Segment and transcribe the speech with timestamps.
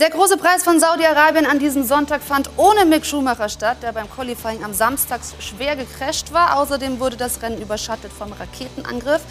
[0.00, 4.08] Der große Preis von Saudi-Arabien an diesem Sonntag fand ohne Mick Schumacher statt, der beim
[4.08, 6.56] Qualifying am Samstag schwer gecrasht war.
[6.56, 9.22] Außerdem wurde das Rennen überschattet vom Raketenangriff.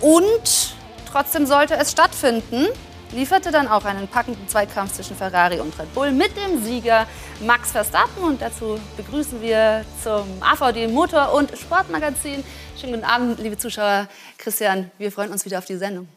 [0.00, 0.76] Und
[1.10, 2.68] trotzdem sollte es stattfinden
[3.12, 7.06] lieferte dann auch einen packenden Zweikampf zwischen Ferrari und Red Bull mit dem Sieger
[7.40, 8.24] Max Verstappen.
[8.24, 12.42] Und dazu begrüßen wir zum AVD Motor- und Sportmagazin.
[12.80, 14.08] Schönen guten Abend, liebe Zuschauer.
[14.38, 16.08] Christian, wir freuen uns wieder auf die Sendung.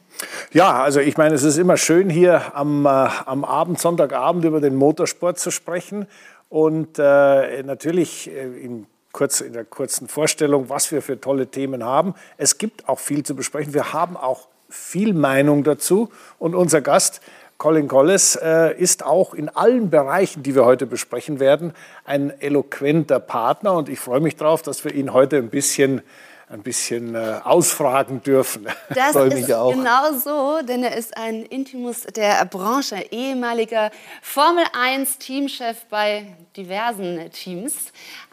[0.52, 4.60] Ja, also ich meine, es ist immer schön hier am, äh, am Abend, Sonntagabend über
[4.60, 6.06] den Motorsport zu sprechen.
[6.48, 11.84] Und äh, natürlich äh, in, kurz, in der kurzen Vorstellung, was wir für tolle Themen
[11.84, 12.14] haben.
[12.36, 13.74] Es gibt auch viel zu besprechen.
[13.74, 16.10] Wir haben auch viel Meinung dazu.
[16.38, 17.20] Und unser Gast,
[17.58, 21.72] Colin Collis, äh, ist auch in allen Bereichen, die wir heute besprechen werden,
[22.04, 23.74] ein eloquenter Partner.
[23.74, 26.02] Und ich freue mich darauf, dass wir ihn heute ein bisschen
[26.48, 28.66] ein bisschen äh, ausfragen dürfen.
[28.94, 29.72] Das ist auch.
[29.72, 33.90] genau so, denn er ist ein Intimus der Branche, ehemaliger
[34.22, 37.74] Formel 1 Teamchef bei diversen Teams.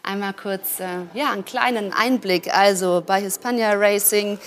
[0.02, 4.38] Einmal kurz äh, ja, einen kleinen Einblick, also bei Hispania Racing,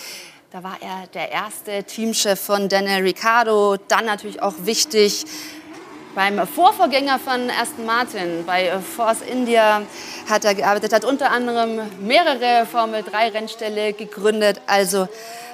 [0.49, 3.75] da war er der erste Teamchef von Daniel Ricciardo.
[3.89, 5.25] Dann natürlich auch wichtig
[6.17, 9.83] beim Vorvorgänger von Aston Martin, bei Force India
[10.27, 14.59] hat er gearbeitet, hat unter anderem mehrere Formel-3-Rennställe gegründet.
[14.65, 15.07] Also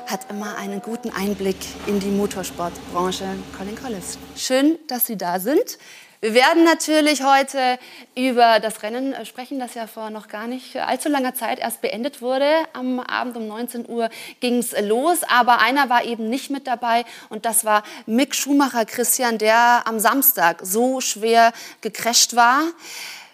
[0.08, 3.26] hat immer einen guten Einblick in die Motorsportbranche.
[3.58, 5.78] Colin Collins, schön, dass Sie da sind.
[6.24, 7.78] Wir werden natürlich heute
[8.16, 11.82] über das Rennen äh, sprechen, das ja vor noch gar nicht allzu langer Zeit erst
[11.82, 12.50] beendet wurde.
[12.72, 17.04] Am Abend um 19 Uhr ging es los, aber einer war eben nicht mit dabei
[17.28, 22.62] und das war Mick Schumacher Christian, der am Samstag so schwer gecrasht war.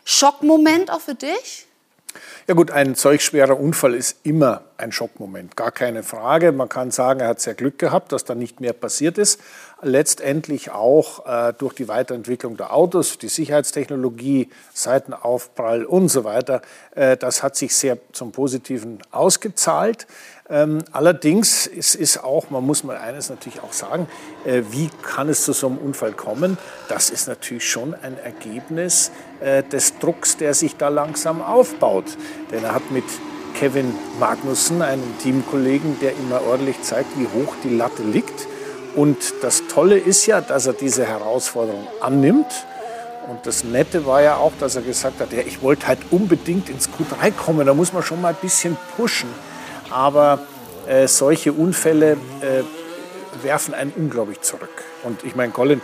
[0.03, 1.67] Schockmoment auch für dich?
[2.47, 6.51] Ja gut, ein solch schwerer Unfall ist immer ein Schockmoment, gar keine Frage.
[6.51, 9.39] Man kann sagen, er hat sehr Glück gehabt, dass da nicht mehr passiert ist.
[9.81, 16.61] Letztendlich auch äh, durch die Weiterentwicklung der Autos, die Sicherheitstechnologie, Seitenaufprall und so weiter.
[16.95, 20.07] Äh, das hat sich sehr zum Positiven ausgezahlt.
[20.51, 24.07] Ähm, allerdings ist, ist auch, man muss mal eines natürlich auch sagen,
[24.45, 26.57] äh, wie kann es zu so einem Unfall kommen?
[26.87, 29.11] Das ist natürlich schon ein Ergebnis
[29.41, 32.05] äh, des Drucks, der sich da langsam aufbaut.
[32.49, 33.03] Denn er hat mit
[33.53, 38.47] Kevin Magnussen, einen Teamkollegen, der immer ordentlich zeigt, wie hoch die Latte liegt.
[38.95, 42.65] Und das Tolle ist ja, dass er diese Herausforderung annimmt.
[43.29, 46.69] Und das Nette war ja auch, dass er gesagt hat, ja, ich wollte halt unbedingt
[46.69, 49.29] ins Q3 kommen, da muss man schon mal ein bisschen pushen.
[49.91, 50.39] Aber
[50.87, 52.63] äh, solche Unfälle äh,
[53.43, 54.83] werfen einen unglaublich zurück.
[55.03, 55.83] Und ich meine, Colin, äh,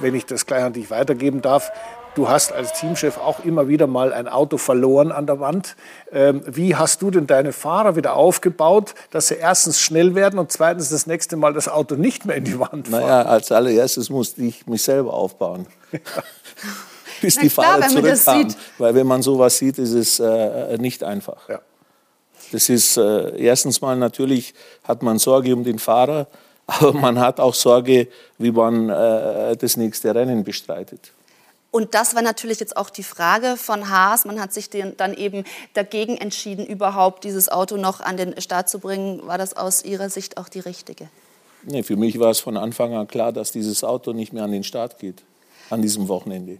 [0.00, 1.70] wenn ich das gleich an dich weitergeben darf,
[2.14, 5.76] du hast als Teamchef auch immer wieder mal ein Auto verloren an der Wand.
[6.10, 10.50] Ähm, wie hast du denn deine Fahrer wieder aufgebaut, dass sie erstens schnell werden und
[10.50, 13.02] zweitens das nächste Mal das Auto nicht mehr in die Wand fahren?
[13.02, 15.66] Naja, als allererstes musste ich mich selber aufbauen.
[17.22, 18.54] Bis Na die klar, Fahrer zurückkamen.
[18.78, 21.48] Weil wenn man sowas sieht, ist es äh, nicht einfach.
[21.48, 21.60] Ja.
[22.52, 26.26] Das ist äh, erstens mal natürlich hat man Sorge um den Fahrer,
[26.66, 28.08] aber man hat auch Sorge,
[28.38, 31.12] wie man äh, das nächste Rennen bestreitet.
[31.76, 34.24] Und das war natürlich jetzt auch die Frage von Haas.
[34.24, 38.78] Man hat sich dann eben dagegen entschieden, überhaupt dieses Auto noch an den Start zu
[38.78, 39.26] bringen.
[39.26, 41.08] War das aus Ihrer Sicht auch die richtige?
[41.64, 44.52] Nee, für mich war es von Anfang an klar, dass dieses Auto nicht mehr an
[44.52, 45.22] den Start geht,
[45.68, 46.58] an diesem Wochenende.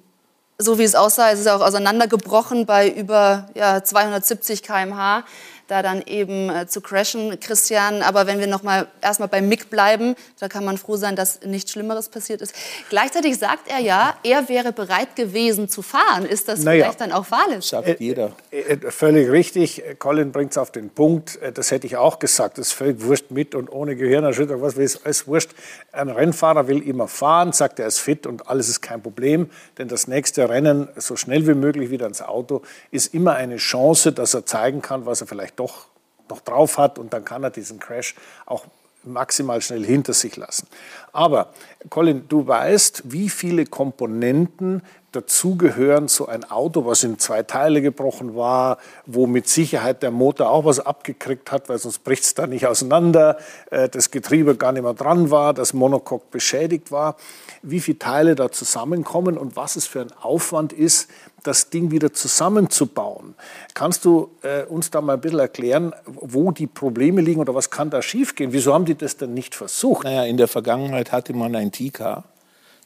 [0.59, 5.25] So wie es aussah, ist es auch auseinandergebrochen bei über ja, 270 km/h
[5.69, 8.03] da dann eben äh, zu crashen, Christian.
[8.03, 11.41] Aber wenn wir noch mal erstmal beim Mick bleiben, da kann man froh sein, dass
[11.43, 12.55] nichts Schlimmeres passiert ist.
[12.89, 16.25] Gleichzeitig sagt er ja, er wäre bereit gewesen zu fahren.
[16.27, 17.71] Ist das naja, vielleicht dann auch fahrlässig?
[17.71, 18.33] Sagt äh, jeder.
[18.51, 19.83] Äh, äh, völlig richtig.
[19.99, 21.39] Colin bringt es auf den Punkt.
[21.55, 22.59] Das hätte ich auch gesagt.
[22.59, 24.63] Das ist völlig wurscht mit und ohne Gehirnerschütterung.
[24.63, 25.51] Was ist alles wurscht.
[25.93, 29.51] Ein Rennfahrer will immer fahren, sagt er ist fit und alles ist kein Problem.
[29.79, 34.13] Denn das nächste Rennen, so schnell wie möglich wieder ins Auto, ist immer eine Chance,
[34.13, 35.87] dass er zeigen kann, was er vielleicht doch
[36.29, 38.15] noch drauf hat und dann kann er diesen Crash
[38.47, 38.67] auch
[39.07, 40.67] maximal schnell hinter sich lassen.
[41.13, 41.53] Aber
[41.89, 44.83] Colin, du weißt, wie viele Komponenten
[45.13, 48.77] dazugehören, so ein Auto, was in zwei Teile gebrochen war,
[49.07, 52.67] wo mit Sicherheit der Motor auch was abgekriegt hat, weil sonst bricht es da nicht
[52.67, 53.39] auseinander,
[53.71, 57.17] äh, das Getriebe gar nicht mehr dran war, das Monocoque beschädigt war,
[57.63, 61.09] wie viele Teile da zusammenkommen und was es für ein Aufwand ist,
[61.47, 63.35] das Ding wieder zusammenzubauen.
[63.75, 67.71] Kannst du äh, uns da mal ein bisschen erklären, wo die Probleme liegen oder was
[67.71, 68.53] kann da schiefgehen?
[68.53, 70.05] Wieso haben die das denn nicht versucht?
[70.05, 72.25] Naja, in der Vergangenheit hatte man ein TK.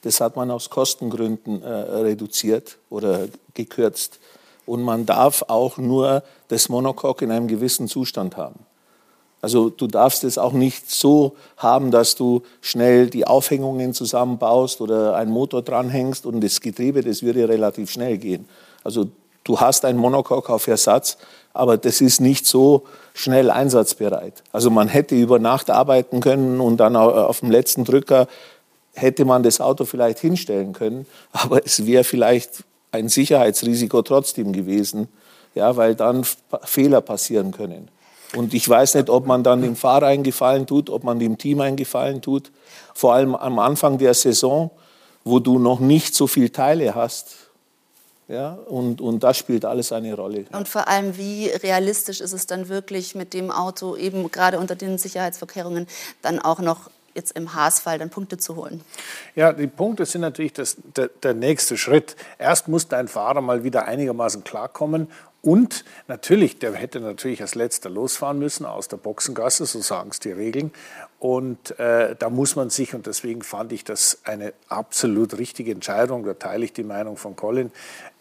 [0.03, 4.19] Das hat man aus Kostengründen äh, reduziert oder gekürzt.
[4.67, 8.61] Und man darf auch nur das Monocoque in einem gewissen Zustand haben.
[9.43, 15.17] Also du darfst es auch nicht so haben, dass du schnell die Aufhängungen zusammenbaust oder
[15.17, 18.47] einen Motor dranhängst und das Getriebe, das würde relativ schnell gehen.
[18.85, 19.07] Also
[19.45, 21.17] du hast einen Monocoque auf Ersatz,
[21.55, 22.85] aber das ist nicht so
[23.15, 24.43] schnell einsatzbereit.
[24.53, 28.29] Also man hätte über Nacht arbeiten können und dann auf dem letzten Drücker
[28.95, 35.09] hätte man das Auto vielleicht hinstellen können, aber es wäre vielleicht ein Sicherheitsrisiko trotzdem gewesen,
[35.55, 36.25] ja, weil dann
[36.63, 37.89] Fehler passieren können.
[38.35, 41.39] Und ich weiß nicht, ob man dann dem Fahrer einen Gefallen tut, ob man dem
[41.39, 42.51] Team einen Gefallen tut.
[42.95, 44.71] Vor allem am Anfang der Saison,
[45.25, 47.37] wo du noch nicht so viele Teile hast.
[48.29, 50.45] Ja, und, und das spielt alles eine Rolle.
[50.53, 54.77] Und vor allem, wie realistisch ist es dann wirklich mit dem Auto, eben gerade unter
[54.77, 55.89] den Sicherheitsvorkehrungen,
[56.23, 58.83] dann auch noch jetzt im Haasfall dann Punkte zu holen?
[59.35, 62.15] Ja, die Punkte sind natürlich das, der, der nächste Schritt.
[62.39, 65.09] Erst muss dein Fahrer mal wieder einigermaßen klarkommen
[65.43, 70.21] und natürlich, der hätte natürlich als letzter losfahren müssen aus der Boxengasse, so sagen es
[70.21, 70.71] die Regeln.
[71.19, 76.25] Und äh, da muss man sich, und deswegen fand ich das eine absolut richtige Entscheidung,
[76.25, 77.73] da teile ich die Meinung von Colin,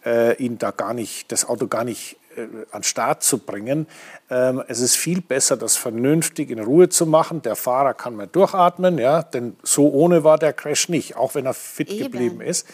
[0.05, 3.87] äh, ihn da gar nicht, das Auto gar nicht äh, an Start zu bringen.
[4.29, 7.41] Ähm, es ist viel besser, das vernünftig in Ruhe zu machen.
[7.41, 11.45] Der Fahrer kann mal durchatmen, ja, denn so ohne war der Crash nicht, auch wenn
[11.45, 12.03] er fit Eben.
[12.03, 12.65] geblieben ist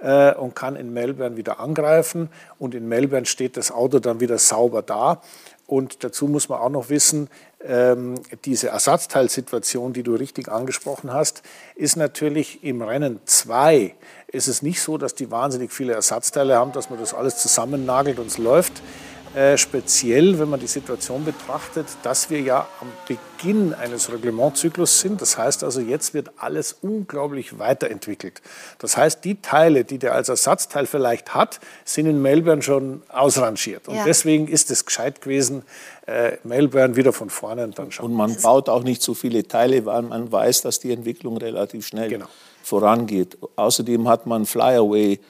[0.00, 2.28] äh, und kann in Melbourne wieder angreifen.
[2.58, 5.22] Und in Melbourne steht das Auto dann wieder sauber da.
[5.66, 7.28] Und dazu muss man auch noch wissen,
[7.62, 11.42] ähm, diese Ersatzteilsituation, die du richtig angesprochen hast,
[11.76, 13.94] ist natürlich im Rennen 2
[14.32, 18.18] ist es nicht so, dass die wahnsinnig viele Ersatzteile haben, dass man das alles zusammennagelt
[18.18, 18.82] und es läuft.
[19.32, 25.22] Äh, speziell, wenn man die Situation betrachtet, dass wir ja am Beginn eines Reglementzyklus sind.
[25.22, 28.42] Das heißt also, jetzt wird alles unglaublich weiterentwickelt.
[28.78, 33.86] Das heißt, die Teile, die der als Ersatzteil vielleicht hat, sind in Melbourne schon ausrangiert.
[33.86, 34.04] Und ja.
[34.04, 35.62] deswegen ist es gescheit gewesen,
[36.08, 38.06] äh, Melbourne wieder von vorne und dann schon.
[38.06, 41.86] Und man baut auch nicht so viele Teile, weil man weiß, dass die Entwicklung relativ
[41.86, 42.26] schnell genau.
[42.64, 43.38] vorangeht.
[43.54, 45.20] Außerdem hat man Flyaway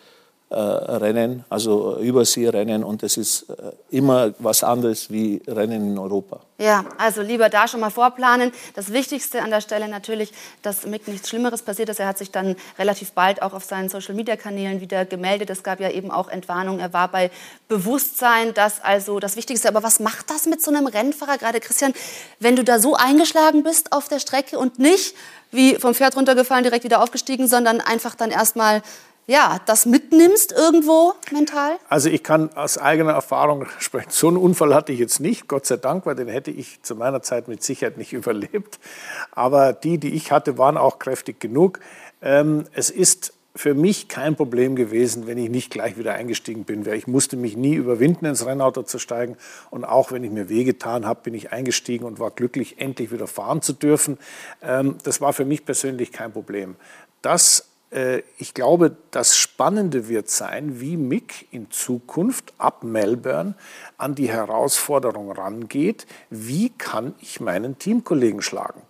[0.52, 6.41] Rennen, also Überseerennen und das ist äh, immer was anderes wie Rennen in Europa.
[6.58, 8.52] Ja, also lieber da schon mal vorplanen.
[8.75, 10.32] Das Wichtigste an der Stelle natürlich,
[10.62, 12.00] dass Mick nichts Schlimmeres passiert ist.
[12.00, 15.50] Er hat sich dann relativ bald auch auf seinen Social-Media-Kanälen wieder gemeldet.
[15.50, 16.81] Es gab ja eben auch Entwarnung.
[16.81, 17.31] Er war bei
[17.69, 19.69] Bewusstsein, das also das Wichtigste.
[19.69, 21.94] Aber was macht das mit so einem Rennfahrer, gerade Christian,
[22.41, 25.14] wenn du da so eingeschlagen bist auf der Strecke und nicht
[25.52, 28.82] wie vom Pferd runtergefallen, direkt wieder aufgestiegen, sondern einfach dann erstmal
[29.27, 31.79] ja, das mitnimmst irgendwo mental?
[31.89, 34.11] Also ich kann aus eigener Erfahrung sprechen.
[34.11, 36.97] So einen Unfall hatte ich jetzt nicht, Gott sei Dank, weil den hätte ich zu
[36.97, 38.79] meiner Zeit mit Sicherheit nicht überlebt.
[39.33, 41.81] Aber die, die ich hatte, waren auch kräftig genug.
[42.23, 46.87] Ähm, es ist für mich kein Problem gewesen, wenn ich nicht gleich wieder eingestiegen bin.
[46.87, 49.37] Ich musste mich nie überwinden, ins Rennauto zu steigen.
[49.71, 53.27] Und auch wenn ich mir wehgetan habe, bin ich eingestiegen und war glücklich, endlich wieder
[53.27, 54.19] fahren zu dürfen.
[54.63, 56.77] Ähm, das war für mich persönlich kein Problem.
[57.23, 57.70] Das
[58.39, 63.55] ich glaube, das Spannende wird sein, wie Mick in Zukunft ab Melbourne
[63.99, 68.83] an die Herausforderung rangeht, wie kann ich meinen Teamkollegen schlagen.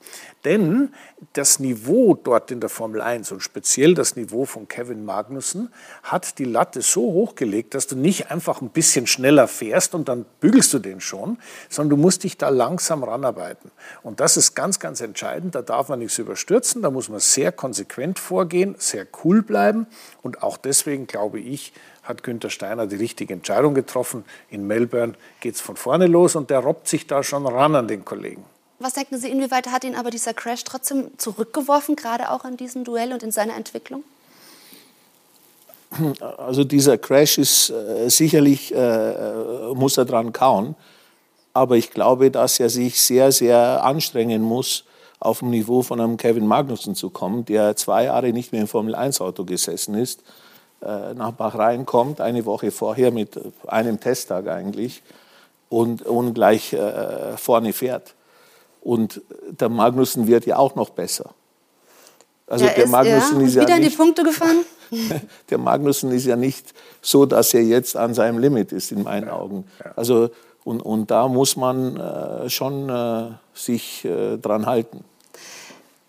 [0.44, 0.92] Denn
[1.34, 5.70] das Niveau dort in der Formel 1 und speziell das Niveau von Kevin Magnussen
[6.02, 10.24] hat die Latte so hochgelegt, dass du nicht einfach ein bisschen schneller fährst und dann
[10.40, 11.38] bügelst du den schon,
[11.68, 13.70] sondern du musst dich da langsam ranarbeiten.
[14.02, 15.54] Und das ist ganz, ganz entscheidend.
[15.54, 19.86] Da darf man nichts überstürzen, da muss man sehr konsequent vorgehen, sehr cool bleiben.
[20.22, 21.72] Und auch deswegen glaube ich,
[22.02, 24.24] hat Günther Steiner die richtige Entscheidung getroffen.
[24.48, 27.88] In Melbourne geht es von vorne los und der robbt sich da schon ran an
[27.88, 28.44] den Kollegen.
[28.80, 32.82] Was denken Sie, inwieweit hat ihn aber dieser Crash trotzdem zurückgeworfen, gerade auch in diesem
[32.82, 34.02] Duell und in seiner Entwicklung?
[36.38, 40.76] Also dieser Crash ist äh, sicherlich, äh, muss er dran kauen.
[41.52, 44.84] Aber ich glaube, dass er sich sehr, sehr anstrengen muss,
[45.18, 48.68] auf dem Niveau von einem Kevin Magnussen zu kommen, der zwei Jahre nicht mehr im
[48.68, 50.22] Formel-1-Auto gesessen ist,
[50.80, 55.02] äh, nach Bahrain kommt, eine Woche vorher mit einem Testtag eigentlich,
[55.68, 58.14] und, und gleich äh, vorne fährt.
[58.80, 59.20] Und
[59.50, 61.30] der Magnussen wird ja auch noch besser.
[62.46, 64.64] Also der, der ist, Magnussen ja, ist ja wieder nicht, in die Punkte gefahren.
[65.50, 69.28] der Magnussen ist ja nicht so, dass er jetzt an seinem Limit ist in meinen
[69.28, 69.64] Augen.
[69.94, 70.30] Also
[70.64, 75.04] und, und da muss man äh, schon äh, sich äh, dran halten.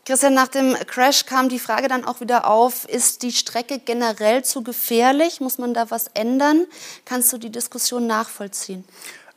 [0.04, 4.44] Christian, nach dem Crash kam die Frage dann auch wieder auf, ist die Strecke generell
[4.44, 5.40] zu gefährlich?
[5.40, 6.66] Muss man da was ändern?
[7.06, 8.84] Kannst du die Diskussion nachvollziehen?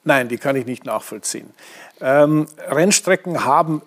[0.04, 1.50] Nein, die kann ich nicht nachvollziehen.
[2.00, 3.82] Ähm, Rennstrecken haben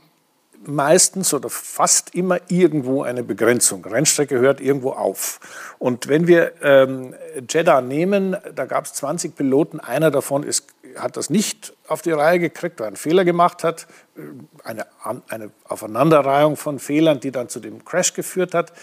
[0.65, 3.85] meistens oder fast immer irgendwo eine Begrenzung.
[3.85, 5.39] Rennstrecke hört irgendwo auf.
[5.79, 7.13] Und wenn wir ähm,
[7.47, 10.65] Jeddah nehmen, da gab es 20 Piloten, einer davon ist
[10.99, 13.87] hat das nicht auf die Reihe gekriegt, weil er einen Fehler gemacht hat.
[14.63, 14.87] Eine,
[15.29, 18.73] eine Aufeinanderreihung von Fehlern, die dann zu dem Crash geführt hat.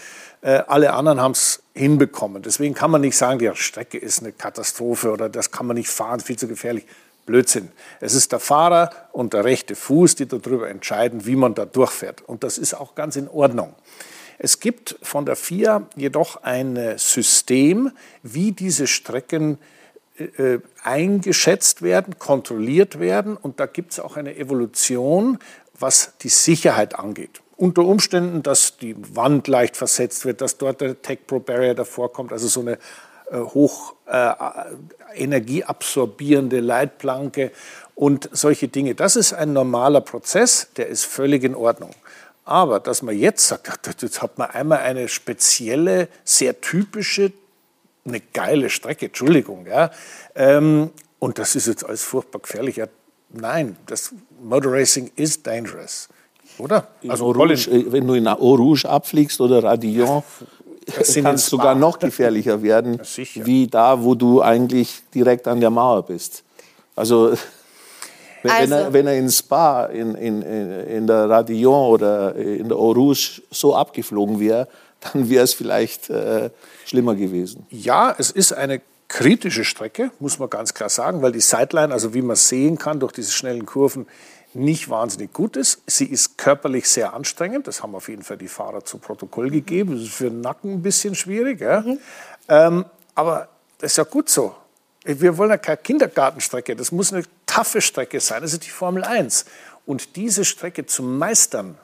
[0.41, 2.41] Äh, alle anderen haben es hinbekommen.
[2.41, 5.89] Deswegen kann man nicht sagen, die Strecke ist eine Katastrophe oder das kann man nicht
[5.89, 6.85] fahren, viel zu gefährlich.
[7.25, 7.71] Blödsinn.
[7.99, 12.21] Es ist der Fahrer und der rechte Fuß, die darüber entscheiden, wie man da durchfährt.
[12.21, 13.75] Und das ist auch ganz in Ordnung.
[14.37, 17.91] Es gibt von der FIA jedoch ein System,
[18.21, 19.57] wie diese Strecken
[20.17, 23.37] äh, eingeschätzt werden, kontrolliert werden.
[23.37, 25.39] Und da gibt es auch eine Evolution,
[25.77, 27.41] was die Sicherheit angeht.
[27.57, 32.11] Unter Umständen, dass die Wand leicht versetzt wird, dass dort der Tech Pro Barrier davor
[32.11, 32.77] kommt, also so eine äh,
[33.31, 34.33] hoch äh,
[35.15, 37.51] energieabsorbierende Leitplanke
[37.95, 38.95] und solche Dinge.
[38.95, 41.91] Das ist ein normaler Prozess, der ist völlig in Ordnung.
[42.43, 47.31] Aber dass man jetzt sagt, jetzt hat man einmal eine spezielle, sehr typische,
[48.05, 49.89] eine geile Strecke, Entschuldigung, ja,
[50.35, 52.75] ähm, und das ist jetzt alles furchtbar gefährlich.
[52.75, 52.85] Ja,
[53.29, 54.13] nein, das
[54.43, 56.07] Motor Racing is dangerous,
[56.59, 56.87] oder?
[57.07, 60.21] Also Rouge, äh, wenn du in Eau Rouge abfliegst oder Radillon,
[60.85, 62.99] kann es sogar noch gefährlicher werden,
[63.35, 66.43] wie da, wo du eigentlich direkt an der Mauer bist.
[66.95, 67.31] Also
[68.43, 68.71] wenn, also.
[68.71, 72.91] wenn, er, wenn er in Spa, in, in, in der Radillon oder in der Eau
[72.91, 74.67] Rouge so abgeflogen wäre,
[75.01, 76.49] dann wäre es vielleicht äh,
[76.85, 77.65] schlimmer gewesen.
[77.69, 82.13] Ja, es ist eine kritische Strecke, muss man ganz klar sagen, weil die Sideline, also
[82.13, 84.07] wie man sehen kann durch diese schnellen Kurven,
[84.53, 85.81] nicht wahnsinnig gut ist.
[85.85, 87.67] Sie ist körperlich sehr anstrengend.
[87.67, 89.95] Das haben auf jeden Fall die Fahrer zu Protokoll gegeben.
[89.95, 91.59] Das ist für den Nacken ein bisschen schwierig.
[91.59, 91.81] Ja?
[91.81, 91.99] Mhm.
[92.47, 94.55] Ähm, aber das ist ja gut so.
[95.03, 99.03] Wir wollen ja keine Kindergartenstrecke, das muss eine taffe Strecke sein, das ist die Formel
[99.03, 99.45] 1.
[99.85, 101.77] Und diese Strecke zu meistern,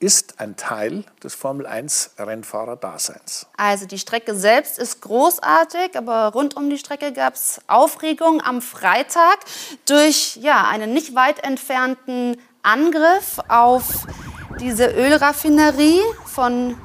[0.00, 3.46] ist ein Teil des Formel 1 Rennfahrer-Daseins.
[3.56, 8.60] Also die Strecke selbst ist großartig, aber rund um die Strecke gab es Aufregung am
[8.60, 9.38] Freitag
[9.86, 14.06] durch ja, einen nicht weit entfernten Angriff auf
[14.60, 16.76] diese Ölraffinerie von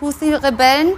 [0.00, 0.94] Houthi-Rebellen.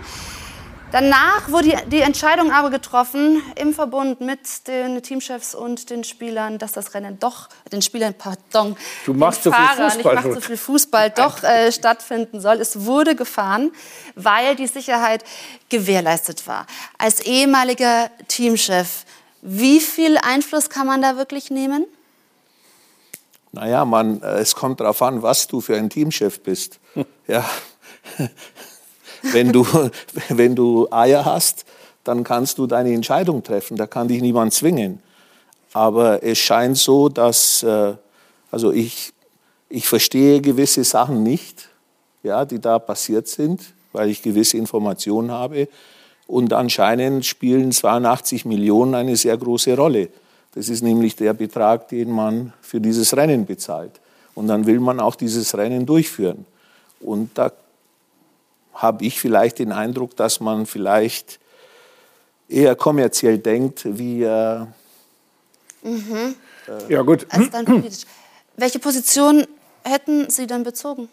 [0.93, 6.73] Danach wurde die Entscheidung aber getroffen im Verbund mit den Teamchefs und den Spielern, dass
[6.73, 10.57] das Rennen doch, den Spielern, pardon, du machst so Fahrern, viel Fußball, ich so viel
[10.57, 12.61] Fußball doch äh, stattfinden soll.
[12.61, 13.73] Es wurde gefahren,
[14.15, 15.25] weil die Sicherheit
[15.69, 16.67] gewährleistet war.
[16.99, 19.05] Als ehemaliger Teamchef,
[19.43, 21.85] wie viel Einfluss kann man da wirklich nehmen?
[23.51, 26.79] Naja, man, äh, es kommt darauf an, was du für ein Teamchef bist.
[27.27, 27.45] ja.
[29.33, 29.67] Wenn du,
[30.29, 31.65] wenn du Eier hast,
[32.05, 33.77] dann kannst du deine Entscheidung treffen.
[33.77, 35.01] Da kann dich niemand zwingen.
[35.73, 37.95] Aber es scheint so, dass, äh,
[38.51, 39.13] also ich,
[39.69, 41.69] ich verstehe gewisse Sachen nicht,
[42.23, 43.61] ja, die da passiert sind,
[43.93, 45.69] weil ich gewisse Informationen habe.
[46.27, 50.09] Und anscheinend spielen 82 Millionen eine sehr große Rolle.
[50.55, 53.93] Das ist nämlich der Betrag, den man für dieses Rennen bezahlt.
[54.35, 56.47] Und dann will man auch dieses Rennen durchführen.
[57.01, 57.53] Und da
[58.77, 61.39] habe ich vielleicht den Eindruck, dass man vielleicht
[62.49, 64.23] eher kommerziell denkt, wie.
[64.23, 64.61] Äh,
[65.83, 66.35] mhm.
[66.69, 67.27] äh, ja, gut.
[67.31, 67.51] Also
[68.57, 69.47] Welche Position
[69.83, 71.09] hätten Sie dann bezogen?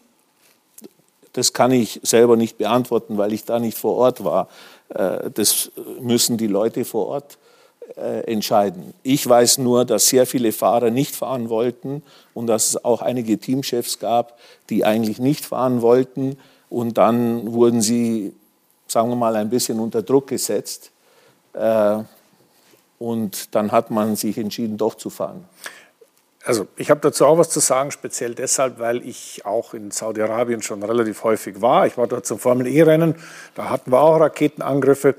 [1.34, 4.50] Das kann ich selber nicht beantworten, weil ich da nicht vor Ort war.
[4.90, 7.38] Äh, das müssen die Leute vor Ort
[7.98, 8.94] äh, entscheiden.
[9.04, 12.04] Ich weiß nur, dass sehr viele Fahrer nicht fahren wollten
[12.34, 14.38] und dass es auch einige Teamchefs gab,
[14.70, 16.38] die eigentlich nicht fahren wollten
[16.74, 18.34] und dann wurden sie,
[18.88, 20.90] sagen wir mal, ein bisschen unter Druck gesetzt.
[21.54, 22.00] Äh,
[22.98, 25.46] und dann hat man sich entschieden, doch zu fahren.
[26.44, 30.64] Also ich habe dazu auch was zu sagen, speziell deshalb, weil ich auch in Saudi-Arabien
[30.64, 31.86] schon relativ häufig war.
[31.86, 33.16] Ich war dort zum Formel-E-Rennen,
[33.54, 35.16] da hatten wir auch Raketenangriffe.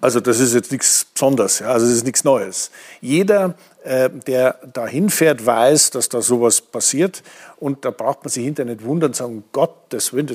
[0.00, 1.68] Also das ist jetzt nichts Besonderes, ja?
[1.68, 2.70] also es ist nichts Neues.
[3.00, 3.54] Jeder,
[3.84, 7.22] der dahin fährt, weiß, dass da sowas passiert.
[7.58, 10.28] Und da braucht man sich hinterher nicht wundern und sagen, Gottes Willen,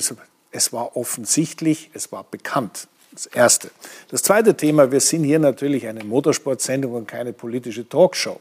[0.50, 2.88] es war offensichtlich, es war bekannt.
[3.14, 3.70] Das Erste.
[4.10, 8.40] Das zweite Thema, wir sind hier natürlich eine Motorsportsendung und keine politische Talkshow.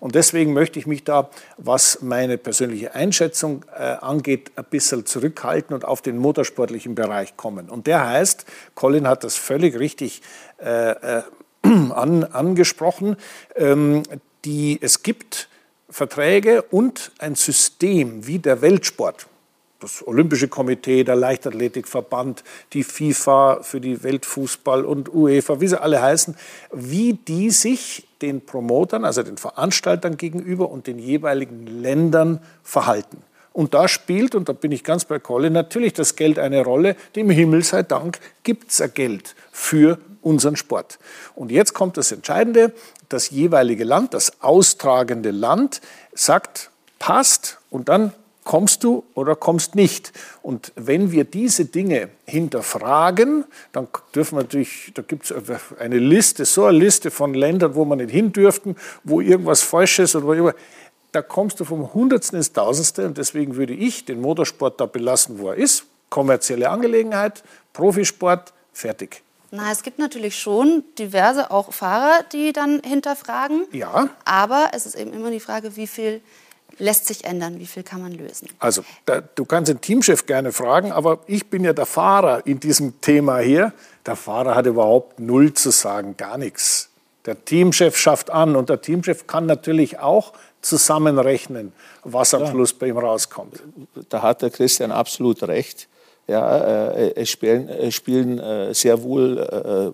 [0.00, 5.74] Und deswegen möchte ich mich da, was meine persönliche Einschätzung äh, angeht, ein bisschen zurückhalten
[5.74, 7.68] und auf den motorsportlichen Bereich kommen.
[7.68, 10.22] Und der heißt, Colin hat das völlig richtig
[10.58, 11.22] äh, äh,
[11.62, 13.16] an, angesprochen,
[13.56, 14.04] ähm,
[14.44, 15.48] die, es gibt
[15.88, 19.26] Verträge und ein System wie der Weltsport
[19.84, 26.00] das Olympische Komitee, der Leichtathletikverband, die FIFA für die Weltfußball und UEFA, wie sie alle
[26.00, 26.34] heißen,
[26.72, 33.18] wie die sich den Promotern, also den Veranstaltern gegenüber und den jeweiligen Ländern verhalten.
[33.52, 36.96] Und da spielt, und da bin ich ganz bei Colin, natürlich das Geld eine Rolle.
[37.14, 40.98] Dem Himmel sei Dank gibt es Geld für unseren Sport.
[41.34, 42.72] Und jetzt kommt das Entscheidende,
[43.08, 45.80] das jeweilige Land, das austragende Land
[46.14, 48.12] sagt, passt und dann
[48.44, 50.12] kommst du oder kommst nicht.
[50.42, 55.34] Und wenn wir diese Dinge hinterfragen, dann dürfen wir natürlich, da gibt es
[55.78, 59.98] eine Liste, so eine Liste von Ländern, wo man nicht hin dürften, wo irgendwas falsch
[59.98, 60.60] ist oder wo irgendwas
[61.14, 65.38] da kommst du vom Hundertsten ins Tausendste und deswegen würde ich den Motorsport da belassen,
[65.38, 65.84] wo er ist.
[66.10, 69.23] Kommerzielle Angelegenheit, Profisport, fertig.
[69.54, 73.66] Na, es gibt natürlich schon diverse auch Fahrer, die dann hinterfragen.
[73.70, 74.08] Ja.
[74.24, 76.22] Aber es ist eben immer die Frage, wie viel
[76.78, 78.48] lässt sich ändern, wie viel kann man lösen.
[78.58, 82.58] Also, da, du kannst den Teamchef gerne fragen, aber ich bin ja der Fahrer in
[82.58, 83.72] diesem Thema hier.
[84.04, 86.90] Der Fahrer hat überhaupt null zu sagen, gar nichts.
[87.24, 90.32] Der Teamchef schafft an und der Teamchef kann natürlich auch
[90.62, 92.50] zusammenrechnen, was am ja.
[92.50, 93.62] Schluss bei ihm rauskommt.
[94.08, 95.86] Da hat der Christian absolut recht.
[96.26, 99.92] Ja, äh, es spielen, es spielen äh, sehr wohl äh,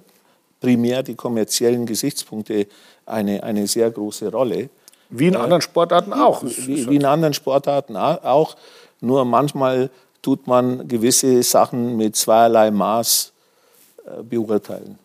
[0.61, 2.67] primär die kommerziellen Gesichtspunkte
[3.07, 4.71] eine, eine sehr große Rolle.
[5.09, 6.45] Wie in anderen Sportarten auch.
[6.45, 8.57] Wie, wie in anderen Sportarten auch.
[9.01, 9.91] Nur manchmal
[10.23, 13.33] tut man gewisse Sachen mit zweierlei Maß
[14.23, 14.99] beurteilen.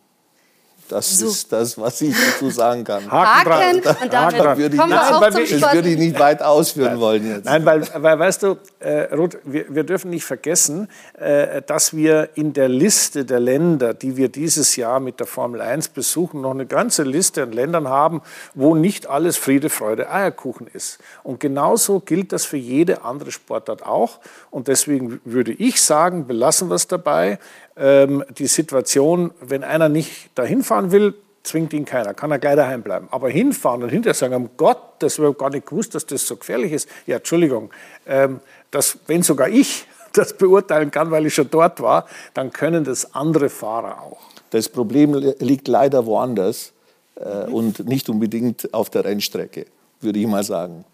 [0.89, 1.27] Das so.
[1.27, 3.11] ist das, was ich dazu sagen kann.
[3.11, 3.95] Haken, Haken dran.
[4.03, 6.99] und damit Haken würde ich, kommen wir auch zum Das würde ich nicht weit ausführen
[6.99, 7.45] wollen jetzt.
[7.45, 10.87] Nein, weil, weil weißt du, äh, Ruth, wir, wir, dürfen nicht vergessen,
[11.17, 15.61] äh, dass wir in der Liste der Länder, die wir dieses Jahr mit der Formel
[15.61, 18.21] 1 besuchen, noch eine ganze Liste an Ländern haben,
[18.53, 20.99] wo nicht alles Friede, Freude, Eierkuchen ist.
[21.23, 24.19] Und genauso gilt das für jede andere Sportart auch.
[24.51, 27.39] Und deswegen würde ich sagen, belassen wir es dabei
[27.77, 31.13] die Situation, wenn einer nicht dahin fahren will,
[31.45, 33.07] zwingt ihn keiner, kann er gleich daheim bleiben.
[33.11, 36.35] Aber hinfahren und hinterher sagen, um Gott, das habe gar nicht gewusst, dass das so
[36.35, 36.89] gefährlich ist.
[37.05, 37.69] Ja, Entschuldigung,
[38.05, 38.39] ähm,
[38.71, 43.13] das, wenn sogar ich das beurteilen kann, weil ich schon dort war, dann können das
[43.13, 44.19] andere Fahrer auch.
[44.49, 46.73] Das Problem liegt leider woanders
[47.15, 49.65] äh, und nicht unbedingt auf der Rennstrecke,
[50.01, 50.85] würde ich mal sagen.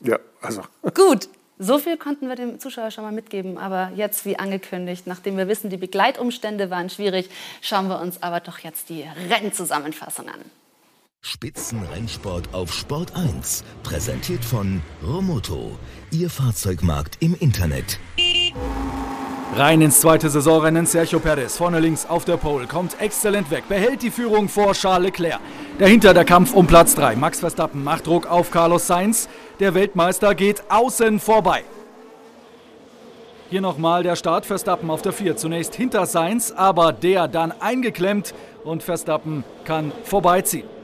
[0.00, 0.62] Ja, also.
[0.94, 1.28] Gut,
[1.58, 5.48] so viel konnten wir dem Zuschauer schon mal mitgeben, aber jetzt, wie angekündigt, nachdem wir
[5.48, 7.30] wissen, die Begleitumstände waren schwierig,
[7.62, 10.40] schauen wir uns aber doch jetzt die Rennzusammenfassung an.
[11.22, 15.76] Spitzenrennsport auf Sport 1, präsentiert von Romoto,
[16.12, 17.98] Ihr Fahrzeugmarkt im Internet.
[19.56, 20.84] Rein ins zweite Saisonrennen.
[20.84, 25.06] Sergio Perez vorne links auf der Pole kommt exzellent weg, behält die Führung vor Charles
[25.06, 25.40] Leclerc.
[25.78, 27.16] Dahinter der Kampf um Platz 3.
[27.16, 29.30] Max Verstappen macht Druck auf Carlos Sainz.
[29.58, 31.64] Der Weltmeister geht außen vorbei.
[33.48, 34.44] Hier nochmal der Start.
[34.44, 35.38] Verstappen auf der 4.
[35.38, 40.75] Zunächst hinter Sainz, aber der dann eingeklemmt und Verstappen kann vorbeiziehen.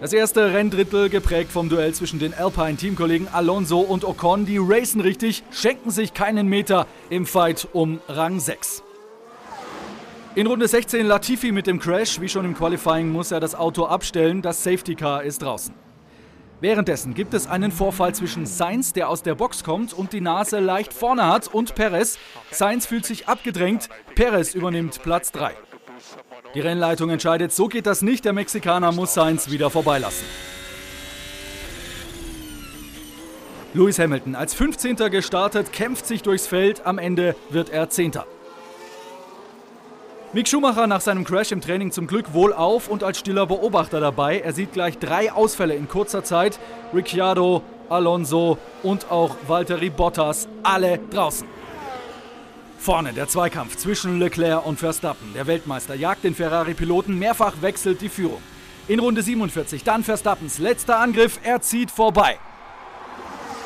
[0.00, 4.46] Das erste Renndrittel geprägt vom Duell zwischen den Alpine-Teamkollegen Alonso und Ocon.
[4.46, 8.84] Die racen richtig, schenken sich keinen Meter im Fight um Rang 6.
[10.36, 12.20] In Runde 16 Latifi mit dem Crash.
[12.20, 14.40] Wie schon im Qualifying muss er das Auto abstellen.
[14.40, 15.74] Das Safety Car ist draußen.
[16.60, 20.60] Währenddessen gibt es einen Vorfall zwischen Sainz, der aus der Box kommt und die Nase
[20.60, 22.18] leicht vorne hat, und Perez.
[22.52, 23.88] Sainz fühlt sich abgedrängt.
[24.14, 25.54] Perez übernimmt Platz 3.
[26.54, 28.24] Die Rennleitung entscheidet, so geht das nicht.
[28.24, 30.24] Der Mexikaner muss Sainz wieder vorbeilassen.
[33.74, 34.96] Lewis Hamilton als 15.
[35.10, 36.86] gestartet, kämpft sich durchs Feld.
[36.86, 38.12] Am Ende wird er 10.
[40.32, 44.00] Mick Schumacher nach seinem Crash im Training zum Glück wohl auf und als stiller Beobachter
[44.00, 44.40] dabei.
[44.40, 46.58] Er sieht gleich drei Ausfälle in kurzer Zeit.
[46.94, 51.57] Ricciardo, Alonso und auch Valtteri Bottas, alle draußen.
[52.78, 55.34] Vorne der Zweikampf zwischen Leclerc und Verstappen.
[55.34, 58.40] Der Weltmeister jagt den Ferrari-Piloten, mehrfach wechselt die Führung.
[58.86, 62.38] In Runde 47 dann Verstappens letzter Angriff, er zieht vorbei.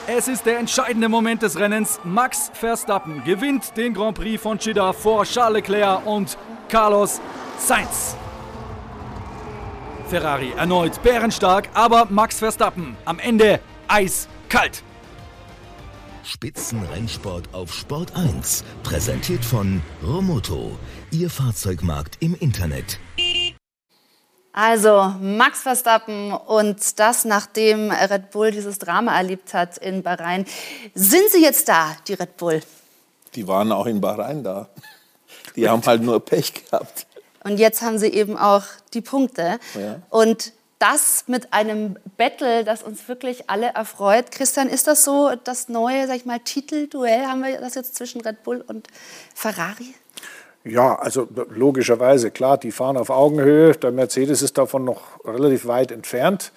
[0.08, 2.00] Es ist der entscheidende Moment des Rennens.
[2.02, 6.36] Max Verstappen gewinnt den Grand Prix von Jeddah vor Charles Leclerc und
[6.68, 7.20] Carlos
[7.58, 8.16] Sainz.
[10.08, 14.82] Ferrari erneut bärenstark, aber Max Verstappen am Ende eiskalt.
[16.24, 18.64] Spitzenrennsport auf Sport 1.
[18.82, 20.78] Präsentiert von Romoto,
[21.10, 22.98] Ihr Fahrzeugmarkt im Internet.
[24.52, 30.44] Also Max Verstappen und das, nachdem Red Bull dieses Drama erlebt hat in Bahrain.
[30.94, 32.60] Sind sie jetzt da, die Red Bull?
[33.34, 34.68] Die waren auch in Bahrain da.
[35.56, 37.06] Die haben halt nur Pech gehabt.
[37.44, 39.58] Und jetzt haben sie eben auch die Punkte.
[39.74, 40.02] Ja.
[40.10, 40.52] Und
[40.82, 44.32] das mit einem Battle, das uns wirklich alle erfreut.
[44.32, 47.26] Christian, ist das so das neue, sag ich mal, Titelduell?
[47.26, 48.88] Haben wir das jetzt zwischen Red Bull und
[49.32, 49.94] Ferrari?
[50.64, 53.72] Ja, also logischerweise, klar, die fahren auf Augenhöhe.
[53.76, 56.50] Der Mercedes ist davon noch relativ weit entfernt.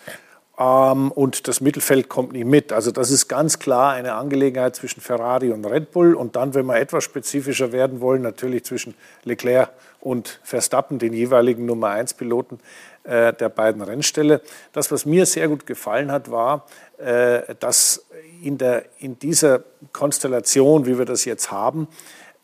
[0.58, 2.74] ähm, und das Mittelfeld kommt nicht mit.
[2.74, 6.66] Also das ist ganz klar eine Angelegenheit zwischen Ferrari und Red Bull und dann, wenn
[6.66, 12.60] wir etwas spezifischer werden wollen, natürlich zwischen Leclerc und Verstappen, den jeweiligen Nummer 1 Piloten
[13.06, 14.42] der beiden Rennställe.
[14.74, 16.66] Das, was mir sehr gut gefallen hat, war,
[16.98, 18.06] äh, dass
[18.42, 21.88] in, der, in dieser Konstellation, wie wir das jetzt haben,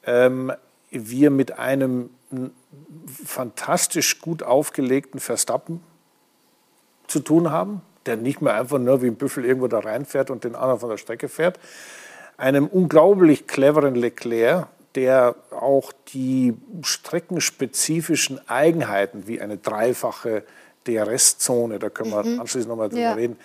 [0.06, 0.52] ähm,
[0.89, 2.10] wir mit einem
[3.24, 5.82] fantastisch gut aufgelegten Verstappen
[7.08, 10.43] zu tun haben, der nicht mehr einfach nur wie ein Büffel irgendwo da reinfährt und
[10.43, 11.60] den anderen von der Strecke fährt.
[12.38, 20.43] Einem unglaublich cleveren Leclerc, der auch die streckenspezifischen Eigenheiten wie eine dreifache
[20.88, 22.41] DRS-Zone, da können wir mhm.
[22.41, 23.13] anschließend nochmal drüber ja.
[23.13, 23.38] reden,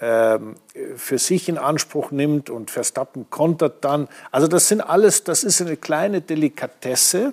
[0.00, 0.56] ähm,
[0.96, 4.08] für sich in Anspruch nimmt und Verstappen kontert dann.
[4.30, 7.32] Also das sind alles, das ist eine kleine Delikatesse,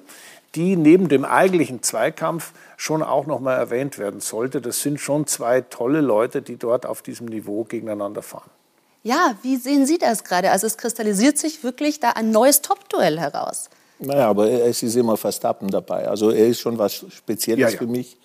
[0.56, 4.62] die neben dem eigentlichen Zweikampf schon auch noch mal erwähnt werden sollte.
[4.62, 8.50] Das sind schon zwei tolle Leute, die dort auf diesem Niveau gegeneinander fahren.
[9.04, 10.52] Ja, wie sehen Sie das gerade?
[10.52, 13.70] Also es kristallisiert sich wirklich da ein neues Top-Duell heraus.
[14.00, 16.08] Naja, aber es ist immer Verstappen dabei.
[16.08, 17.78] Also er ist schon was Spezielles ja, ja.
[17.78, 18.18] für mich.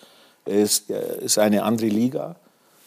[0.45, 2.37] Er ist, er ist, eine andere Liga.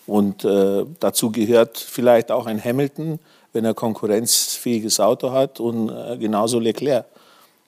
[0.05, 3.19] Und äh, dazu gehört vielleicht auch ein Hamilton,
[3.51, 7.05] wenn er konkurrenzfähiges Auto hat und äh, genauso Leclerc.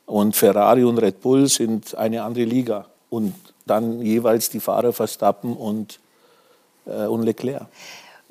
[0.05, 2.85] Und Ferrari und Red Bull sind eine andere Liga.
[3.09, 3.33] Und
[3.65, 5.99] dann jeweils die Fahrer Verstappen und,
[6.85, 7.65] äh, und Leclerc.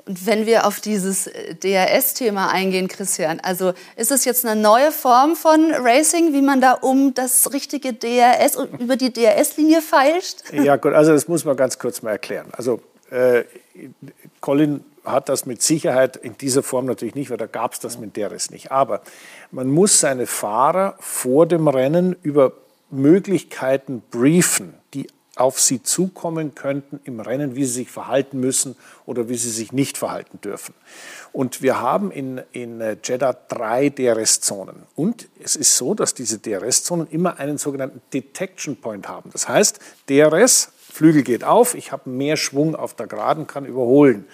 [0.09, 4.91] Und wenn wir auf dieses äh, DRS-Thema eingehen, Christian, also ist es jetzt eine neue
[4.91, 10.39] Form von Racing, wie man da um das richtige DRS über die DRS-Linie feilscht?
[10.53, 12.49] Ja, gut, also das muss man ganz kurz mal erklären.
[12.53, 13.45] Also äh,
[14.41, 17.99] Colin hat das mit Sicherheit in dieser Form natürlich nicht, weil da gab es das
[17.99, 18.73] mit DRS nicht.
[18.73, 19.03] Aber
[19.51, 22.53] man muss seine Fahrer vor dem Rennen über
[22.91, 25.07] Möglichkeiten briefen, die
[25.39, 29.73] auf sie zukommen könnten im Rennen, wie sie sich verhalten müssen oder wie sie sich
[29.73, 30.75] nicht verhalten dürfen.
[31.33, 34.83] Und wir haben in, in Jeddah drei DRS-Zonen.
[34.97, 39.31] Und es ist so, dass diese DRS-Zonen immer einen sogenannten Detection Point haben.
[39.33, 44.27] Das heißt, DRS, Flügel geht auf, ich habe mehr Schwung auf der Geraden, kann überholen.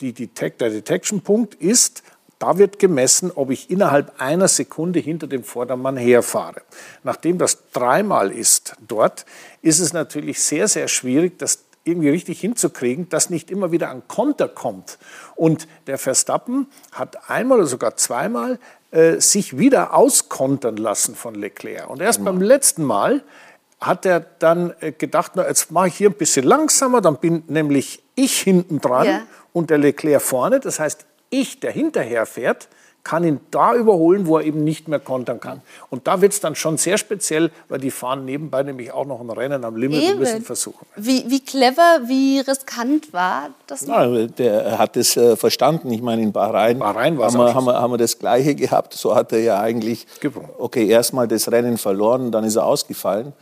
[0.00, 2.02] Die Detect, der Detection-Punkt ist
[2.38, 6.62] da wird gemessen, ob ich innerhalb einer Sekunde hinter dem Vordermann herfahre.
[7.02, 9.26] Nachdem das dreimal ist dort,
[9.62, 14.02] ist es natürlich sehr, sehr schwierig, das irgendwie richtig hinzukriegen, dass nicht immer wieder ein
[14.06, 14.98] Konter kommt.
[15.34, 18.58] Und der Verstappen hat einmal oder sogar zweimal
[18.90, 21.88] äh, sich wieder auskontern lassen von Leclerc.
[21.88, 23.22] Und erst beim letzten Mal
[23.80, 27.42] hat er dann äh, gedacht, na, jetzt mache ich hier ein bisschen langsamer, dann bin
[27.48, 29.22] nämlich ich hinten dran ja.
[29.52, 30.60] und der Leclerc vorne.
[30.60, 32.68] Das heißt, ich, der hinterher fährt,
[33.08, 35.62] kann ihn da überholen, wo er eben nicht mehr kontern kann.
[35.88, 39.20] Und da wird es dann schon sehr speziell, weil die fahren nebenbei nämlich auch noch
[39.20, 40.12] ein Rennen am Limit eben.
[40.12, 40.86] und müssen versuchen.
[40.94, 43.86] Wie, wie clever, wie riskant war das?
[43.86, 45.90] Na, der hat es äh, verstanden.
[45.90, 48.92] Ich meine, in Bahrain, Bahrain haben, wir, haben, wir, haben wir das Gleiche gehabt.
[48.92, 50.06] So hat er ja eigentlich,
[50.58, 53.32] okay, erstmal das Rennen verloren, dann ist er ausgefallen.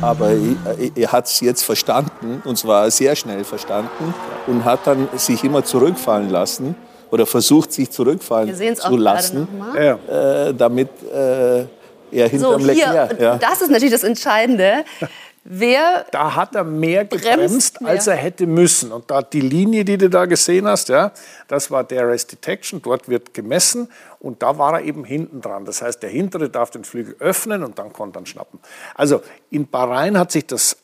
[0.00, 4.14] Aber er, er hat es jetzt verstanden, und zwar sehr schnell verstanden,
[4.46, 6.76] und hat dann sich immer zurückfallen lassen
[7.10, 11.64] oder versucht, sich zurückfallen zu lassen, äh, damit äh,
[12.10, 13.20] er hinterm so, Leclerc.
[13.20, 13.36] Ja.
[13.36, 14.84] Das ist natürlich das Entscheidende.
[15.50, 17.92] Wer da hat er mehr gebremst, mehr.
[17.92, 18.92] als er hätte müssen.
[18.92, 21.10] Und da die Linie, die du da gesehen hast, ja,
[21.46, 22.82] das war der Rest Detection.
[22.82, 23.88] Dort wird gemessen
[24.20, 25.64] und da war er eben hinten dran.
[25.64, 28.60] Das heißt, der hintere darf den Flügel öffnen und dann konnte er schnappen.
[28.94, 30.76] Also in Bahrain hat sich das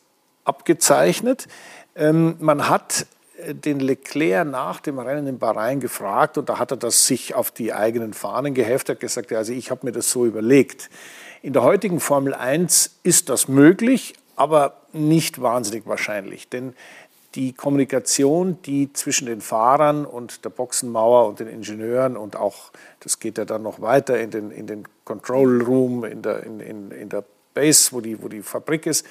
[0.45, 1.47] abgezeichnet.
[1.95, 3.05] Ähm, man hat
[3.53, 7.51] den Leclerc nach dem Rennen in Bahrain gefragt und da hat er das sich auf
[7.51, 10.89] die eigenen Fahnen geheftet, gesagt, also ich habe mir das so überlegt.
[11.41, 16.73] In der heutigen Formel 1 ist das möglich, aber nicht wahnsinnig wahrscheinlich, denn
[17.35, 23.19] die Kommunikation, die zwischen den Fahrern und der Boxenmauer und den Ingenieuren und auch, das
[23.19, 26.91] geht ja dann noch weiter in den, in den Control Room, in der, in, in,
[26.91, 29.05] in der Base, wo die, wo die Fabrik ist,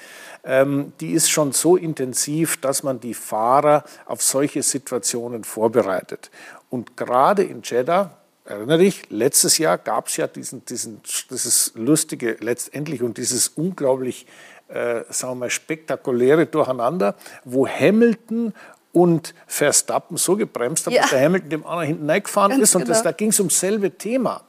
[0.44, 6.30] ähm, die ist schon so intensiv, dass man die Fahrer auf solche Situationen vorbereitet.
[6.70, 12.36] Und gerade in Jeddah, erinnere dich, letztes Jahr gab es ja diesen, diesen, dieses lustige
[12.40, 14.26] letztendlich und dieses unglaublich
[14.68, 18.54] äh, sagen wir mal, spektakuläre Durcheinander, wo Hamilton
[18.92, 21.02] und Verstappen so gebremst haben, ja.
[21.02, 22.74] dass der Hamilton dem anderen hinten reingefahren Ganz ist.
[22.74, 22.94] Und genau.
[22.94, 24.42] das, da ging es ums selbe Thema.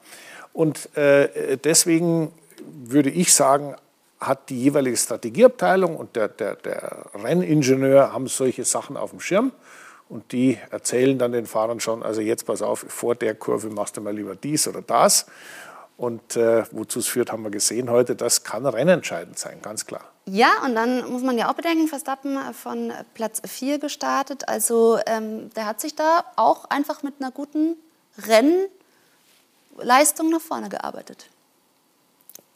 [0.53, 2.31] Und äh, deswegen
[2.63, 3.75] würde ich sagen,
[4.19, 9.51] hat die jeweilige Strategieabteilung und der, der, der Renningenieur haben solche Sachen auf dem Schirm
[10.07, 13.97] und die erzählen dann den Fahrern schon, also jetzt pass auf, vor der Kurve machst
[13.97, 15.25] du mal lieber dies oder das.
[15.97, 18.17] Und äh, wozu es führt, haben wir gesehen heute.
[18.17, 20.03] Das kann rennentscheidend sein, ganz klar.
[20.25, 24.49] Ja, und dann muss man ja auch bedenken, Verstappen von Platz 4 gestartet.
[24.49, 27.77] Also ähm, der hat sich da auch einfach mit einer guten
[29.77, 31.29] Rennleistung nach vorne gearbeitet.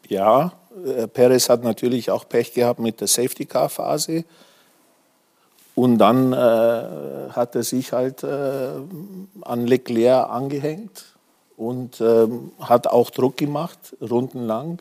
[0.10, 0.54] Ja,
[0.86, 4.26] äh, Perez hat natürlich auch Pech gehabt mit der Safety-Car-Phase.
[5.76, 8.72] Und dann äh, hat er sich halt äh,
[9.42, 11.06] an Leclerc angehängt
[11.56, 12.28] und äh,
[12.60, 14.80] hat auch Druck gemacht, rundenlang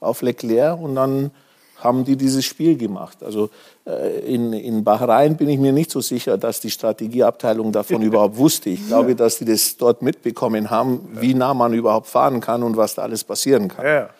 [0.00, 0.78] auf Leclerc.
[0.78, 1.30] Und dann
[1.78, 3.22] haben die dieses Spiel gemacht.
[3.22, 3.48] Also
[3.86, 8.36] äh, in, in Bahrain bin ich mir nicht so sicher, dass die Strategieabteilung davon überhaupt
[8.36, 8.68] wusste.
[8.68, 12.76] Ich glaube, dass die das dort mitbekommen haben, wie nah man überhaupt fahren kann und
[12.76, 13.86] was da alles passieren kann.
[13.86, 14.10] Ja.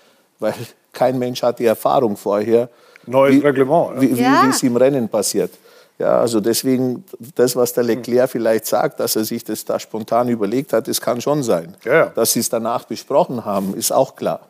[0.40, 0.54] Weil
[0.92, 2.68] kein Mensch hat die Erfahrung vorher,
[3.06, 5.52] Neues wie, Reglement, wie, wie, wie es im Rennen passiert.
[5.98, 10.28] Ja, also deswegen, das, was der Leclerc vielleicht sagt, dass er sich das da spontan
[10.30, 11.76] überlegt hat, das kann schon sein.
[11.84, 12.06] Ja.
[12.06, 14.48] Dass sie es danach besprochen haben, ist auch klar.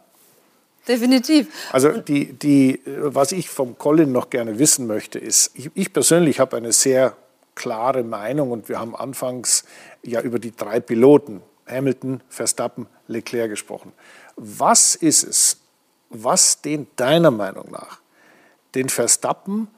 [0.86, 1.48] Definitiv.
[1.72, 6.40] Also die, die, was ich vom Colin noch gerne wissen möchte, ist, ich, ich persönlich
[6.40, 7.16] habe eine sehr
[7.54, 9.64] klare Meinung und wir haben anfangs
[10.02, 13.92] ja über die drei Piloten, Hamilton, Verstappen, Leclerc gesprochen.
[14.36, 15.59] Was ist es,
[16.10, 18.00] was den deiner Meinung nach
[18.74, 19.68] den Verstappen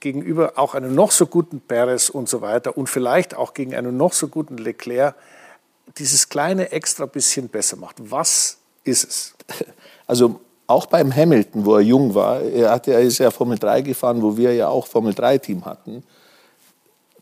[0.00, 3.96] gegenüber auch einem noch so guten Perez und so weiter und vielleicht auch gegen einen
[3.96, 5.14] noch so guten Leclerc
[5.98, 7.96] dieses kleine extra bisschen besser macht.
[7.98, 9.34] Was ist es?
[10.06, 13.82] Also auch beim Hamilton, wo er jung war, er, hat, er ist ja Formel 3
[13.82, 16.04] gefahren, wo wir ja auch Formel 3-Team hatten.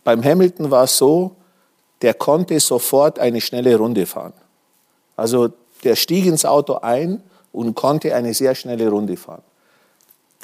[0.05, 1.35] Beim Hamilton war es so,
[2.03, 4.35] der konnte sofort eine schnelle Runde fahren.
[5.16, 5.49] Also
[5.83, 9.43] der stieg ins Auto ein und konnte eine sehr schnelle Runde fahren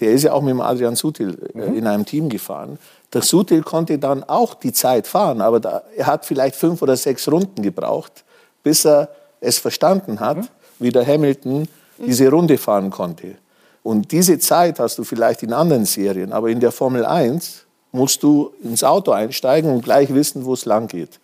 [0.00, 1.76] der ist ja auch mit dem Adrian Sutil äh, mhm.
[1.76, 2.78] in einem Team gefahren.
[3.12, 6.96] Der Sutil konnte dann auch die Zeit fahren, aber da, er hat vielleicht fünf oder
[6.96, 8.24] sechs Runden gebraucht,
[8.62, 9.08] bis er
[9.40, 10.48] es verstanden hat, mhm.
[10.78, 13.36] wie der Hamilton diese Runde fahren konnte.
[13.82, 18.22] Und diese Zeit hast du vielleicht in anderen Serien, aber in der Formel 1 musst
[18.22, 21.20] du ins Auto einsteigen und gleich wissen, wo es lang geht.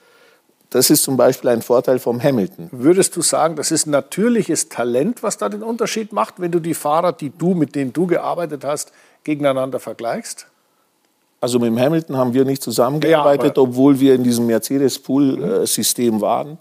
[0.70, 2.68] Das ist zum Beispiel ein Vorteil vom Hamilton.
[2.70, 6.74] Würdest du sagen, das ist natürliches Talent, was da den Unterschied macht, wenn du die
[6.74, 8.92] Fahrer, die du, mit denen du gearbeitet hast,
[9.24, 10.46] gegeneinander vergleichst?
[11.40, 16.58] Also mit dem Hamilton haben wir nicht zusammengearbeitet, ja, obwohl wir in diesem Mercedes-Pool-System waren.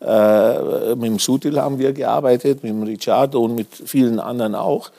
[0.00, 4.90] Äh, mit dem Sutil haben wir gearbeitet, mit dem Ricciardo und mit vielen anderen auch.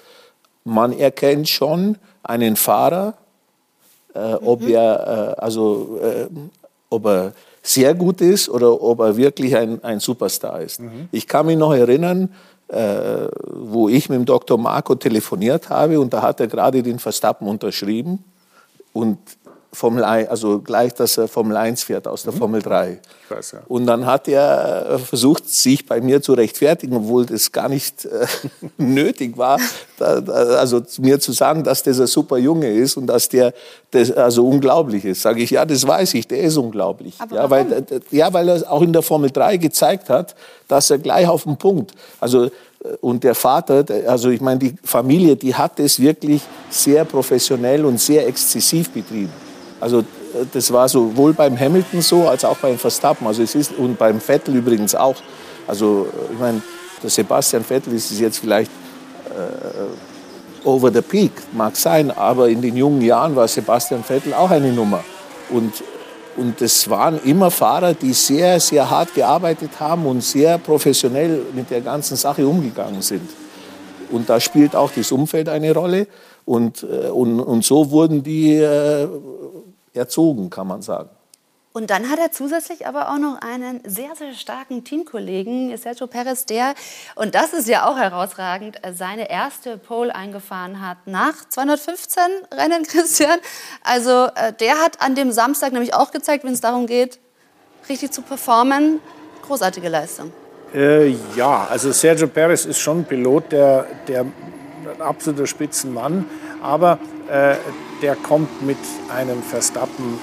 [0.65, 3.13] Man erkennt schon einen Fahrer,
[4.13, 4.73] äh, ob mhm.
[4.73, 6.27] er, äh, also, äh,
[6.89, 10.79] ob er sehr gut ist oder ob er wirklich ein, ein Superstar ist.
[10.79, 11.09] Mhm.
[11.11, 12.33] Ich kann mich noch erinnern,
[12.67, 14.57] äh, wo ich mit dem Dr.
[14.57, 18.23] Marco telefoniert habe und da hat er gerade den Verstappen unterschrieben
[18.93, 19.17] und
[19.73, 22.37] Formel 1, also gleich, dass er Formel 1 fährt aus der mhm.
[22.37, 22.99] Formel 3.
[23.29, 23.59] Weiß, ja.
[23.69, 28.03] Und dann hat er äh, versucht, sich bei mir zu rechtfertigen, obwohl das gar nicht
[28.03, 28.27] äh,
[28.77, 29.59] nötig war,
[29.97, 33.53] da, da, also mir zu sagen, dass das ein super Junge ist und dass der
[33.91, 35.21] das also unglaublich ist.
[35.21, 37.15] Sage ich, ja, das weiß ich, der ist unglaublich.
[37.19, 40.35] Aber ja, weil, ja, weil er auch in der Formel 3 gezeigt hat,
[40.67, 42.49] dass er gleich auf den Punkt, also äh,
[42.99, 48.01] und der Vater, also ich meine, die Familie, die hat es wirklich sehr professionell und
[48.01, 49.31] sehr exzessiv betrieben.
[49.81, 53.27] Also äh, das war sowohl beim Hamilton so als auch beim Verstappen.
[53.27, 55.15] Also es ist und beim Vettel übrigens auch.
[55.67, 56.61] Also ich meine,
[57.03, 58.71] der Sebastian Vettel ist jetzt vielleicht
[59.29, 64.51] äh, over the peak, mag sein, aber in den jungen Jahren war Sebastian Vettel auch
[64.51, 65.03] eine Nummer.
[65.49, 65.73] Und
[66.37, 71.69] und es waren immer Fahrer, die sehr, sehr hart gearbeitet haben und sehr professionell mit
[71.69, 73.29] der ganzen Sache umgegangen sind.
[74.11, 76.07] Und da spielt auch das Umfeld eine Rolle.
[76.45, 79.07] Und, äh, und, und so wurden die äh,
[79.93, 81.09] erzogen, kann man sagen.
[81.73, 86.45] Und dann hat er zusätzlich aber auch noch einen sehr, sehr starken Teamkollegen, Sergio Perez,
[86.45, 86.73] der,
[87.15, 92.23] und das ist ja auch herausragend, seine erste Pole eingefahren hat nach 215
[92.53, 93.39] Rennen, Christian.
[93.83, 97.19] Also äh, der hat an dem Samstag nämlich auch gezeigt, wenn es darum geht,
[97.87, 98.99] richtig zu performen.
[99.47, 100.33] Großartige Leistung.
[100.73, 106.25] Äh, ja, also Sergio Perez ist schon ein Pilot, der, der ein absoluter Spitzenmann.
[106.61, 107.55] Aber äh,
[108.01, 108.77] der kommt mit
[109.09, 110.19] einem Verstappen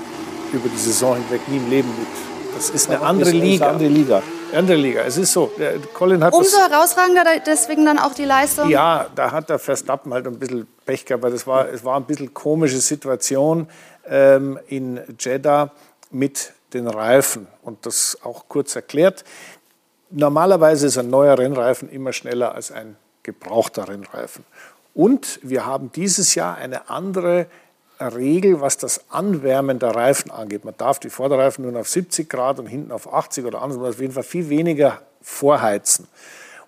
[0.53, 2.09] über die Saison hinweg nie im Leben mit.
[2.55, 3.66] Das ist eine andere Liga.
[3.66, 4.22] Eine andere Liga.
[4.55, 5.03] Andere Liga.
[5.03, 5.53] Es ist so.
[5.94, 8.68] Colin hat Umso herausragender deswegen dann auch die Leistung.
[8.70, 11.96] Ja, da hat der Verstappen halt ein bisschen Pech gehabt, weil das war, es war
[11.96, 13.68] ein bisschen komische Situation
[14.09, 15.70] ähm, in Jeddah
[16.11, 17.46] mit den Reifen.
[17.62, 19.24] Und das auch kurz erklärt.
[20.11, 24.44] Normalerweise ist ein neuer Rennreifen immer schneller als ein gebrauchter Rennreifen.
[24.98, 27.46] Und wir haben dieses Jahr eine andere
[28.00, 30.64] Regel, was das Anwärmen der Reifen angeht.
[30.64, 34.00] Man darf die Vorderreifen nur auf 70 Grad und hinten auf 80 oder anders, auf
[34.00, 36.08] jeden Fall viel weniger vorheizen.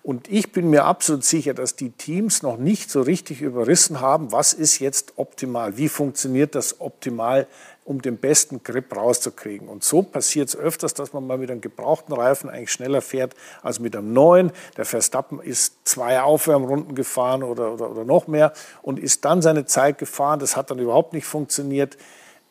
[0.01, 4.31] Und ich bin mir absolut sicher, dass die Teams noch nicht so richtig überrissen haben,
[4.31, 7.47] was ist jetzt optimal, wie funktioniert das optimal,
[7.83, 9.67] um den besten Grip rauszukriegen.
[9.67, 13.33] Und so passiert es öfters, dass man mal mit einem gebrauchten Reifen eigentlich schneller fährt
[13.63, 14.51] als mit einem neuen.
[14.77, 19.65] Der Verstappen ist zwei Aufwärmrunden gefahren oder, oder, oder noch mehr und ist dann seine
[19.65, 20.39] Zeit gefahren.
[20.39, 21.97] Das hat dann überhaupt nicht funktioniert.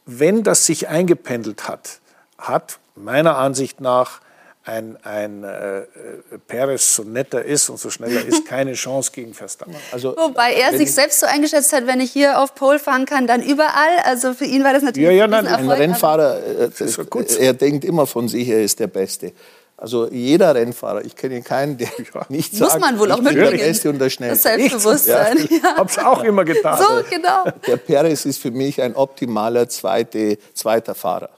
[0.05, 2.01] Wenn das sich eingependelt hat,
[2.37, 4.21] hat meiner Ansicht nach
[4.71, 5.83] ein, ein äh,
[6.47, 9.75] Perez so netter ist und so schneller ist, keine Chance gegen Verstappen.
[9.91, 13.27] Also, Wobei er sich selbst so eingeschätzt hat, wenn ich hier auf Pole fahren kann,
[13.27, 13.99] dann überall.
[14.05, 16.71] Also für ihn war das natürlich ja, ja, nein, ein, ein Rennfahrer, äh,
[17.41, 19.33] er denkt immer von sich, er ist der Beste.
[19.77, 21.89] Also jeder Rennfahrer, ich kenne keinen, der
[22.29, 23.59] nicht sagt, Muss man wohl auch mitbringen.
[23.59, 24.49] der Beste und der Schnellste.
[24.49, 25.39] Das Selbstbewusstsein.
[25.39, 25.45] Ja.
[25.51, 26.79] Ich habe es auch immer getan.
[26.79, 27.45] So, genau.
[27.67, 31.31] Der Perez ist für mich ein optimaler zweite, zweiter Fahrer.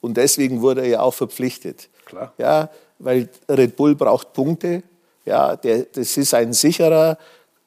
[0.00, 1.88] Und deswegen wurde er ja auch verpflichtet.
[2.06, 2.32] Klar.
[2.38, 4.82] Ja, weil Red Bull braucht Punkte.
[5.26, 7.18] Ja, der, das ist ein sicherer,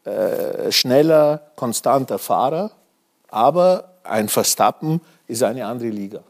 [0.05, 2.71] äh, schneller, konstanter Fahrer.
[3.27, 6.23] Aber ein Verstappen ist eine andere Liga.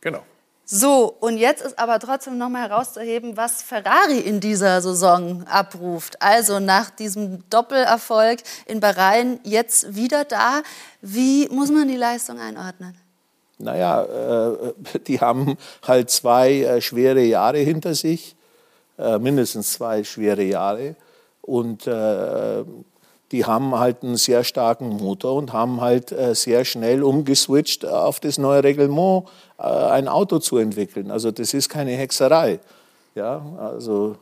[0.00, 0.22] Genau.
[0.68, 6.20] So, und jetzt ist aber trotzdem noch mal herauszuheben, was Ferrari in dieser Saison abruft.
[6.20, 10.62] Also nach diesem Doppelerfolg in Bahrain jetzt wieder da.
[11.00, 12.98] Wie muss man die Leistung einordnen?
[13.58, 14.72] Naja, äh,
[15.06, 18.36] die haben halt zwei äh, schwere Jahre hinter sich,
[18.98, 20.96] äh, mindestens zwei schwere Jahre.
[21.42, 21.88] Und
[23.32, 28.36] die haben halt einen sehr starken Motor und haben halt sehr schnell umgeswitcht auf das
[28.36, 31.12] neue Reglement, ein Auto zu entwickeln.
[31.12, 32.58] Also das ist keine Hexerei.
[33.14, 34.16] Ja, also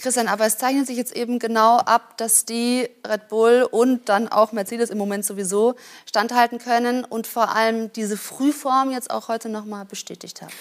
[0.00, 4.28] Christian, aber es zeichnet sich jetzt eben genau ab, dass die Red Bull und dann
[4.28, 5.74] auch Mercedes im Moment sowieso
[6.06, 10.52] standhalten können und vor allem diese Frühform jetzt auch heute nochmal bestätigt haben.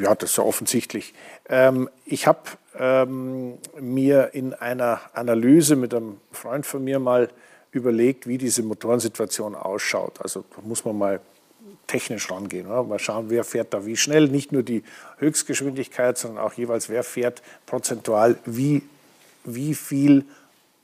[0.00, 1.14] Ja, das ist ja offensichtlich.
[1.48, 2.40] Ähm, ich habe
[2.78, 7.28] ähm, mir in einer Analyse mit einem Freund von mir mal
[7.72, 10.20] überlegt, wie diese Motorensituation ausschaut.
[10.22, 11.20] Also da muss man mal
[11.88, 12.68] technisch rangehen.
[12.68, 12.84] Oder?
[12.84, 14.28] Mal schauen, wer fährt da wie schnell.
[14.28, 14.84] Nicht nur die
[15.16, 18.82] Höchstgeschwindigkeit, sondern auch jeweils, wer fährt prozentual wie,
[19.44, 20.24] wie viel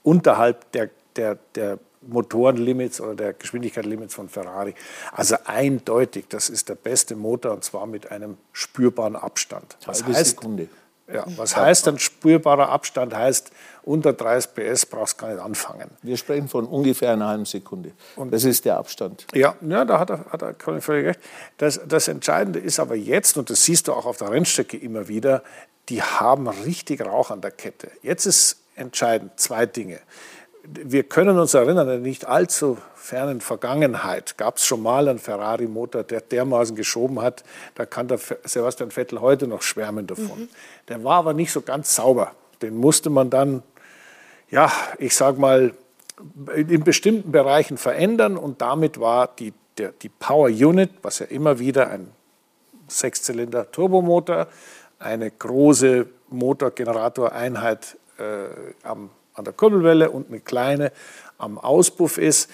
[0.02, 4.74] unterhalb der, der, der Motorenlimits oder der Geschwindigkeitslimits von Ferrari.
[5.12, 9.76] Also eindeutig, das ist der beste Motor und zwar mit einem spürbaren Abstand.
[9.86, 10.68] Was heißt, Sekunde.
[11.12, 13.14] Ja, was heißt dann spürbarer Abstand?
[13.14, 13.50] Heißt,
[13.82, 15.90] unter 30 PS brauchst du gar nicht anfangen.
[16.02, 17.92] Wir sprechen von ungefähr einer halben Sekunde.
[18.16, 19.26] Und das ist der Abstand.
[19.34, 21.20] Ja, ja da hat er, hat er Colin völlig recht.
[21.58, 25.08] Das, das Entscheidende ist aber jetzt, und das siehst du auch auf der Rennstrecke immer
[25.08, 25.42] wieder,
[25.90, 27.90] die haben richtig Rauch an der Kette.
[28.02, 30.00] Jetzt ist entscheidend zwei Dinge
[30.66, 35.18] wir können uns erinnern, in der nicht allzu fernen Vergangenheit gab es schon mal einen
[35.18, 40.40] Ferrari-Motor, der dermaßen geschoben hat, da kann der Sebastian Vettel heute noch schwärmen davon.
[40.40, 40.48] Mhm.
[40.88, 42.32] Der war aber nicht so ganz sauber.
[42.62, 43.62] Den musste man dann,
[44.50, 45.74] ja, ich sag mal,
[46.54, 51.58] in bestimmten Bereichen verändern und damit war die, der, die Power Unit, was ja immer
[51.58, 52.10] wieder ein
[52.88, 54.46] Sechszylinder Turbomotor,
[54.98, 58.46] eine große Motorgeneratoreinheit äh,
[58.82, 60.92] am an der Kurbelwelle und eine kleine
[61.38, 62.50] am Auspuff ist,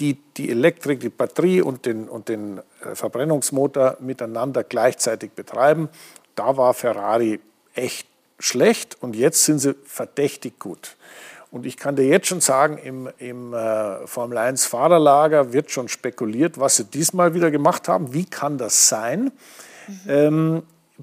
[0.00, 5.88] die die Elektrik, die Batterie und den, und den äh, Verbrennungsmotor miteinander gleichzeitig betreiben.
[6.34, 7.40] Da war Ferrari
[7.74, 8.08] echt
[8.38, 10.96] schlecht und jetzt sind sie verdächtig gut.
[11.52, 15.88] Und ich kann dir jetzt schon sagen, im, im äh, Formel 1 Fahrerlager wird schon
[15.88, 18.12] spekuliert, was sie diesmal wieder gemacht haben.
[18.12, 19.30] Wie kann das sein?
[19.86, 20.00] Mhm.
[20.08, 20.62] Ähm,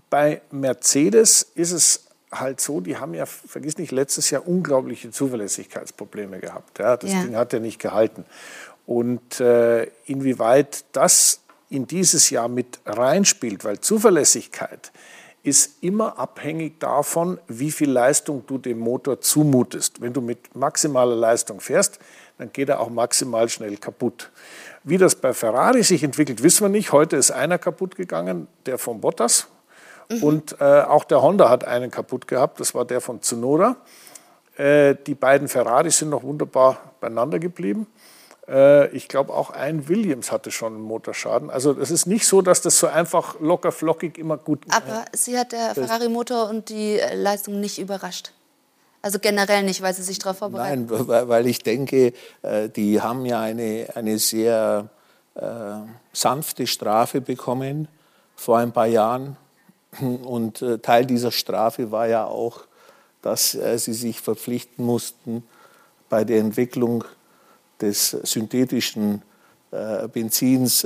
[0.09, 6.39] bei Mercedes ist es halt so, die haben ja, vergiss nicht, letztes Jahr unglaubliche Zuverlässigkeitsprobleme
[6.39, 6.79] gehabt.
[6.79, 7.23] Ja, das ja.
[7.23, 8.25] Ding hat ja nicht gehalten.
[8.85, 14.91] Und äh, inwieweit das in dieses Jahr mit reinspielt, weil Zuverlässigkeit
[15.43, 20.01] ist immer abhängig davon, wie viel Leistung du dem Motor zumutest.
[20.01, 21.99] Wenn du mit maximaler Leistung fährst,
[22.37, 24.31] dann geht er auch maximal schnell kaputt.
[24.83, 26.91] Wie das bei Ferrari sich entwickelt, wissen wir nicht.
[26.91, 29.47] Heute ist einer kaputt gegangen, der von Bottas,
[30.09, 30.23] Mhm.
[30.23, 33.75] Und äh, auch der Honda hat einen kaputt gehabt, das war der von Tsunoda.
[34.57, 37.87] Äh, die beiden Ferraris sind noch wunderbar beieinander geblieben.
[38.47, 41.49] Äh, ich glaube, auch ein Williams hatte schon einen Motorschaden.
[41.49, 44.73] Also es ist nicht so, dass das so einfach locker flockig immer gut geht.
[44.73, 48.31] Aber sie hat der Ferrari-Motor und die Leistung nicht überrascht.
[49.01, 50.87] Also generell nicht, weil sie sich darauf vorbereiten.
[50.89, 54.89] Nein, weil ich denke, äh, die haben ja eine, eine sehr
[55.35, 55.41] äh,
[56.13, 57.87] sanfte Strafe bekommen
[58.35, 59.37] vor ein paar Jahren
[59.99, 62.61] und äh, Teil dieser Strafe war ja auch,
[63.21, 65.43] dass äh, sie sich verpflichten mussten,
[66.09, 67.03] bei der Entwicklung
[67.79, 69.21] des synthetischen
[69.71, 70.85] äh, Benzins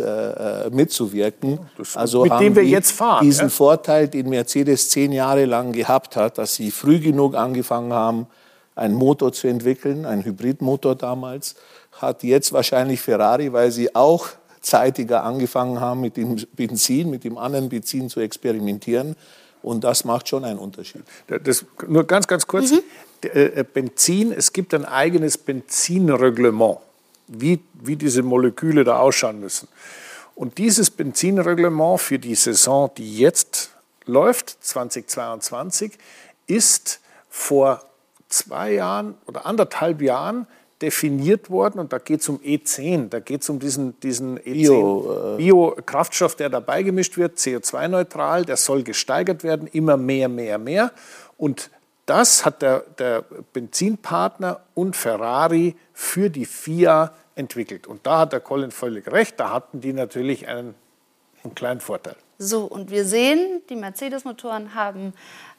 [0.69, 1.59] mitzuwirken.
[1.95, 3.25] also mit dem wir jetzt fahren.
[3.25, 3.49] Diesen ja?
[3.49, 8.27] Vorteil, den Mercedes zehn Jahre lang gehabt hat, dass sie früh genug angefangen haben,
[8.75, 11.55] einen Motor zu entwickeln, einen Hybridmotor damals,
[11.93, 14.27] hat jetzt wahrscheinlich Ferrari, weil sie auch
[14.65, 19.15] zeitiger angefangen haben, mit dem Benzin, mit dem anderen Benzin zu experimentieren.
[19.61, 21.03] Und das macht schon einen Unterschied.
[21.27, 22.71] Das, nur ganz, ganz kurz.
[22.71, 22.79] Mhm.
[23.21, 26.79] Äh, Benzin, es gibt ein eigenes Benzinreglement,
[27.27, 29.67] wie, wie diese Moleküle da ausschauen müssen.
[30.35, 33.71] Und dieses Benzinreglement für die Saison, die jetzt
[34.05, 35.93] läuft, 2022,
[36.47, 36.99] ist
[37.29, 37.83] vor
[38.29, 40.47] zwei Jahren oder anderthalb Jahren
[40.81, 45.37] definiert worden und da geht es um E10, da geht es um diesen, diesen E10
[45.37, 50.91] Bio-Kraftstoff, Bio der dabei gemischt wird, CO2-neutral, der soll gesteigert werden, immer mehr, mehr, mehr.
[51.37, 51.69] Und
[52.05, 53.23] das hat der, der
[53.53, 57.87] Benzinpartner und Ferrari für die FIA entwickelt.
[57.87, 60.75] Und da hat der Colin völlig recht, da hatten die natürlich einen,
[61.43, 62.15] einen kleinen Vorteil.
[62.37, 65.13] So, und wir sehen, die Mercedes-Motoren haben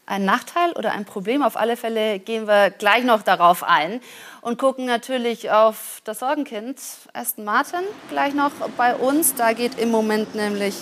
[0.07, 1.43] ein Nachteil oder ein Problem.
[1.43, 4.01] Auf alle Fälle gehen wir gleich noch darauf ein
[4.41, 6.81] und gucken natürlich auf das Sorgenkind
[7.13, 9.35] Aston Martin gleich noch bei uns.
[9.35, 10.75] Da geht im Moment nämlich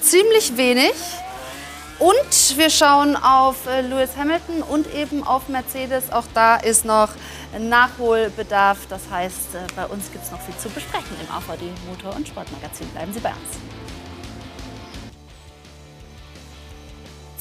[0.00, 0.94] ziemlich wenig.
[1.98, 6.10] Und wir schauen auf äh, Lewis Hamilton und eben auf Mercedes.
[6.10, 7.10] Auch da ist noch
[7.56, 8.86] Nachholbedarf.
[8.88, 12.26] Das heißt, äh, bei uns gibt es noch viel zu besprechen im AVD Motor- und
[12.26, 12.88] Sportmagazin.
[12.88, 13.81] Bleiben Sie bei uns.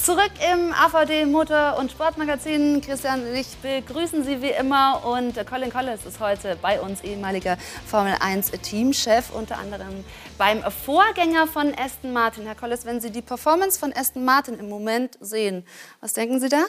[0.03, 2.81] Zurück im AVD Motor- und Sportmagazin.
[2.81, 5.05] Christian und ich begrüßen Sie wie immer.
[5.05, 10.03] Und Colin Collins ist heute bei uns, ehemaliger Formel 1 Teamchef, unter anderem
[10.39, 12.45] beim Vorgänger von Aston Martin.
[12.45, 15.67] Herr Collins, wenn Sie die Performance von Aston Martin im Moment sehen,
[15.99, 16.63] was denken Sie da?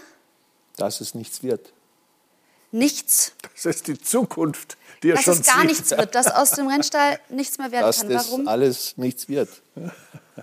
[0.77, 1.73] Dass es nichts wird.
[2.73, 3.35] Nichts?
[3.55, 5.69] Das ist die Zukunft, die er dass schon es gar sieht.
[5.69, 8.15] nichts wird, dass aus dem Rennstall nichts mehr werden dass kann.
[8.15, 8.45] Warum?
[8.45, 9.49] Dass alles nichts wird.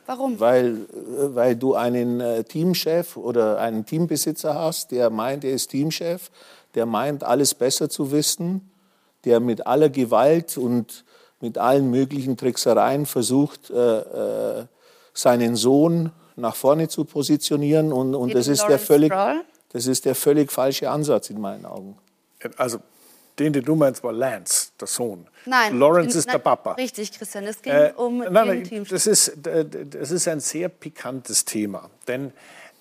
[0.06, 0.40] Warum?
[0.40, 5.70] Weil, äh, weil du einen äh, Teamchef oder einen Teambesitzer hast, der meint, er ist
[5.72, 6.30] Teamchef,
[6.76, 8.70] der meint, alles besser zu wissen,
[9.26, 11.06] der mit aller Gewalt und
[11.42, 14.66] mit allen möglichen Tricksereien versucht, äh,
[15.14, 17.92] seinen Sohn nach vorne zu positionieren.
[17.92, 19.12] Und, und das, ist der völlig,
[19.70, 21.98] das ist der völlig falsche Ansatz in meinen Augen.
[22.58, 22.80] Also
[23.40, 25.28] den, den du meinst, war Lance, der Sohn.
[25.46, 25.80] Nein.
[25.80, 26.74] Lawrence ist der Papa.
[26.74, 27.46] Richtig, Christian.
[27.46, 28.86] Es ging äh, um nein, nein, Team.
[28.86, 31.90] Das ist, das ist ein sehr pikantes Thema.
[32.08, 32.34] Denn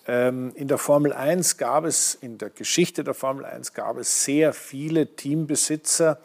[0.06, 4.24] ähm, in der Formel 1 gab es, in der Geschichte der Formel 1 gab es
[4.24, 6.18] sehr viele Teambesitzer,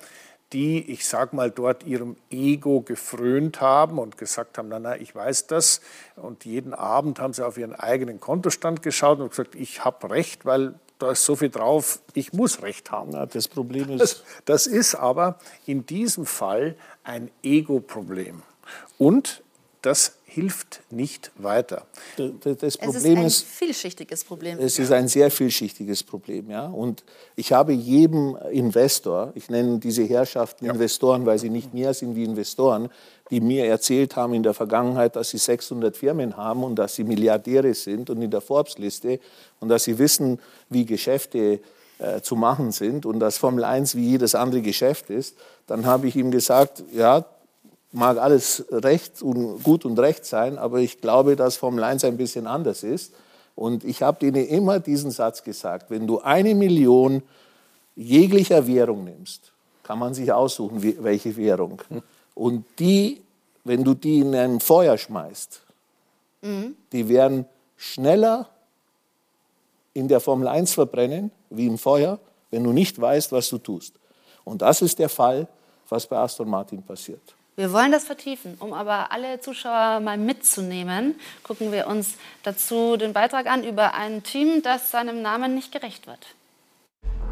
[0.53, 5.13] die, ich sag mal, dort ihrem Ego gefrönt haben und gesagt haben, na, na, ich
[5.13, 5.81] weiß das.
[6.15, 10.45] Und jeden Abend haben sie auf ihren eigenen Kontostand geschaut und gesagt, ich habe recht,
[10.45, 13.11] weil da ist so viel drauf, ich muss Recht haben.
[13.11, 14.01] Na, das Problem ist.
[14.01, 18.41] Das, das ist aber in diesem Fall ein Ego-Problem.
[18.97, 19.43] Und
[19.81, 21.85] das hilft nicht weiter.
[22.15, 24.59] Das, das Problem es ist ein ist, vielschichtiges Problem.
[24.59, 26.67] Es ist ein sehr vielschichtiges Problem, ja.
[26.67, 27.03] Und
[27.35, 30.71] ich habe jedem Investor, ich nenne diese Herrschaften ja.
[30.71, 32.89] Investoren, weil sie nicht mehr sind wie Investoren,
[33.29, 37.03] die mir erzählt haben in der Vergangenheit, dass sie 600 Firmen haben und dass sie
[37.03, 39.19] Milliardäre sind und in der Forbes-Liste
[39.59, 41.59] und dass sie wissen, wie Geschäfte
[41.99, 46.07] äh, zu machen sind und dass Formel 1 wie jedes andere Geschäft ist, dann habe
[46.07, 47.25] ich ihm gesagt, ja,
[47.93, 52.17] mag alles recht und gut und recht sein, aber ich glaube, dass Formel 1 ein
[52.17, 53.13] bisschen anders ist.
[53.55, 57.21] Und ich habe denen immer diesen Satz gesagt, wenn du eine Million
[57.95, 59.51] jeglicher Währung nimmst,
[59.83, 61.81] kann man sich aussuchen, welche Währung.
[62.35, 63.21] Und die,
[63.63, 65.61] wenn du die in ein Feuer schmeißt,
[66.41, 66.75] mhm.
[66.91, 67.45] die werden
[67.77, 68.49] schneller
[69.93, 72.19] in der Formel 1 verbrennen wie im Feuer,
[72.51, 73.93] wenn du nicht weißt, was du tust.
[74.43, 75.47] Und das ist der Fall,
[75.89, 77.21] was bei Aston Martin passiert.
[77.55, 81.15] Wir wollen das vertiefen, um aber alle Zuschauer mal mitzunehmen.
[81.43, 86.07] Gucken wir uns dazu den Beitrag an über ein Team, das seinem Namen nicht gerecht
[86.07, 86.25] wird.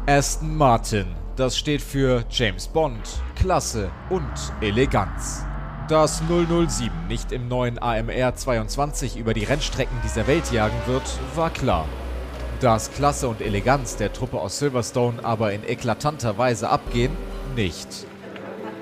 [0.06, 2.98] Aston Martin, das steht für James Bond,
[3.36, 5.44] Klasse und Eleganz.
[5.88, 11.04] Dass 007 nicht im neuen AMR 22 über die Rennstrecken dieser Welt jagen wird,
[11.36, 11.86] war klar.
[12.58, 17.16] Dass Klasse und Eleganz der Truppe aus Silverstone aber in eklatanter Weise abgehen,
[17.54, 17.86] nicht.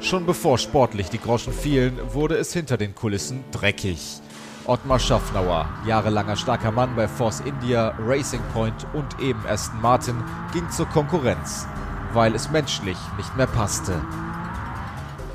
[0.01, 4.23] Schon bevor sportlich die Groschen fielen, wurde es hinter den Kulissen dreckig.
[4.67, 10.69] Ottmar Schaffnauer, jahrelanger starker Mann bei Force India, Racing Point und eben Aston Martin, ging
[10.71, 11.67] zur Konkurrenz,
[12.13, 14.01] weil es menschlich nicht mehr passte.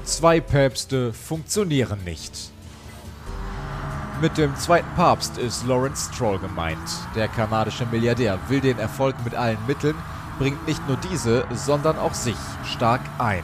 [0.03, 2.51] Zwei Päpste funktionieren nicht.
[4.21, 6.77] Mit dem zweiten Papst ist Lawrence Stroll gemeint.
[7.15, 9.95] Der kanadische Milliardär will den Erfolg mit allen Mitteln,
[10.39, 13.43] bringt nicht nur diese, sondern auch sich stark ein.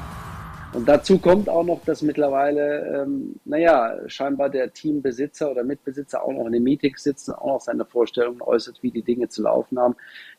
[0.74, 6.32] Und dazu kommt auch noch, dass mittlerweile, ähm, naja, scheinbar der Teambesitzer oder Mitbesitzer auch
[6.32, 9.44] noch in den Meetings sitzt und auch noch seine Vorstellungen äußert, wie die Dinge zu
[9.44, 9.96] laufen haben.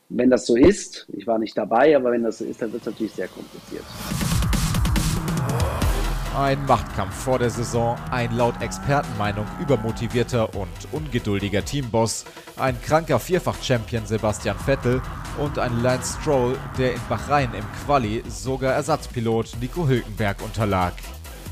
[0.09, 2.83] wenn das so ist, ich war nicht dabei, aber wenn das so ist, dann wird
[2.83, 3.85] es natürlich sehr kompliziert.
[6.37, 12.25] Ein Machtkampf vor der Saison, ein laut Expertenmeinung übermotivierter und ungeduldiger Teamboss,
[12.57, 15.03] ein kranker Vierfach-Champion Sebastian Vettel
[15.39, 20.95] und ein Lance Stroll, der in Bahrain im Quali sogar Ersatzpilot Nico Hülkenberg unterlag.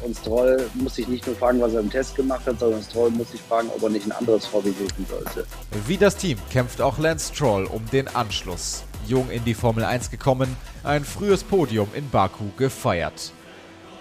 [0.01, 3.11] Und Stroll muss sich nicht nur fragen, was er im Test gemacht hat, sondern Stroll
[3.11, 5.47] muss sich fragen, ob er nicht ein anderes Hobby suchen sollte.
[5.87, 8.85] Wie das Team kämpft auch Lance Stroll um den Anschluss.
[9.07, 13.33] Jung in die Formel 1 gekommen, ein frühes Podium in Baku gefeiert.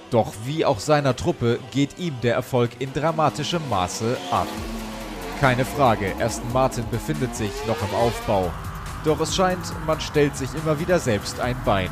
[0.09, 4.47] Doch wie auch seiner Truppe geht ihm der Erfolg in dramatischem Maße ab.
[5.39, 8.51] Keine Frage, Aston Martin befindet sich noch im Aufbau.
[9.05, 11.89] Doch es scheint, man stellt sich immer wieder selbst ein Bein.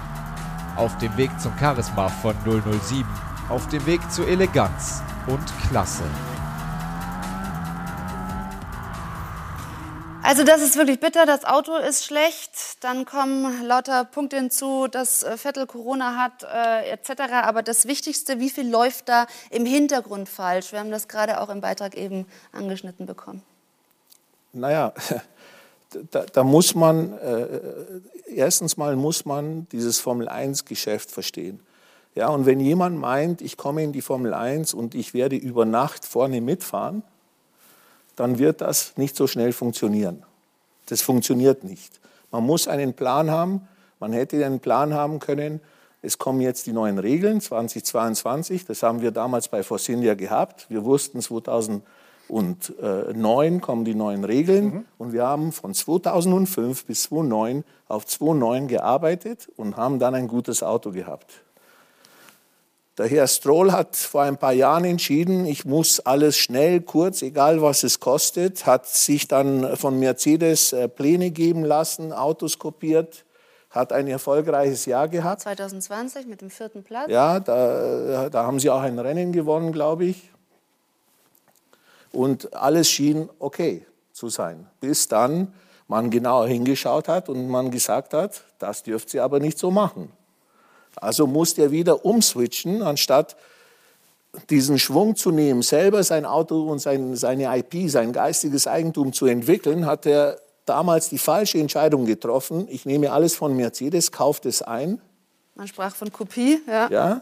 [0.76, 3.06] Auf dem Weg zum Charisma von 007
[3.50, 6.04] auf dem Weg zu Eleganz und Klasse.
[10.28, 15.24] Also das ist wirklich bitter, das Auto ist schlecht, dann kommen lauter Punkte hinzu, dass
[15.24, 17.32] äh, Vettel Corona hat äh, etc.
[17.44, 20.74] Aber das Wichtigste, wie viel läuft da im Hintergrund falsch?
[20.74, 23.42] Wir haben das gerade auch im Beitrag eben angeschnitten bekommen.
[24.52, 24.92] Naja,
[26.12, 27.62] da, da muss man, äh,
[28.26, 31.62] erstens mal muss man dieses Formel-1-Geschäft verstehen.
[32.16, 35.64] Ja, und wenn jemand meint, ich komme in die Formel 1 und ich werde über
[35.64, 37.04] Nacht vorne mitfahren,
[38.18, 40.24] dann wird das nicht so schnell funktionieren.
[40.88, 42.02] Das funktioniert nicht.
[42.32, 43.68] Man muss einen Plan haben.
[44.00, 45.62] Man hätte einen Plan haben können.
[46.02, 48.66] Es kommen jetzt die neuen Regeln 2022.
[48.66, 50.66] Das haben wir damals bei Force India gehabt.
[50.70, 54.86] Wir wussten 2009 kommen die neuen Regeln mhm.
[54.98, 60.64] und wir haben von 2005 bis 2009 auf 2009 gearbeitet und haben dann ein gutes
[60.64, 61.44] Auto gehabt.
[62.98, 67.62] Der Herr Stroll hat vor ein paar Jahren entschieden, ich muss alles schnell, kurz, egal
[67.62, 73.24] was es kostet, hat sich dann von Mercedes äh, Pläne geben lassen, Autos kopiert,
[73.70, 75.42] hat ein erfolgreiches Jahr gehabt.
[75.42, 77.12] 2020 mit dem vierten Platz.
[77.12, 80.32] Ja, da, da haben sie auch ein Rennen gewonnen, glaube ich.
[82.12, 85.54] Und alles schien okay zu sein, bis dann
[85.88, 90.12] man genauer hingeschaut hat und man gesagt hat, das dürft ihr aber nicht so machen.
[91.02, 93.36] Also musste er wieder umswitchen, anstatt
[94.50, 99.26] diesen Schwung zu nehmen, selber sein Auto und sein, seine IP, sein geistiges Eigentum zu
[99.26, 102.68] entwickeln, hat er damals die falsche Entscheidung getroffen.
[102.70, 105.02] Ich nehme alles von Mercedes, kaufe es ein.
[105.56, 106.90] Man sprach von Kopie, ja.
[106.90, 107.22] ja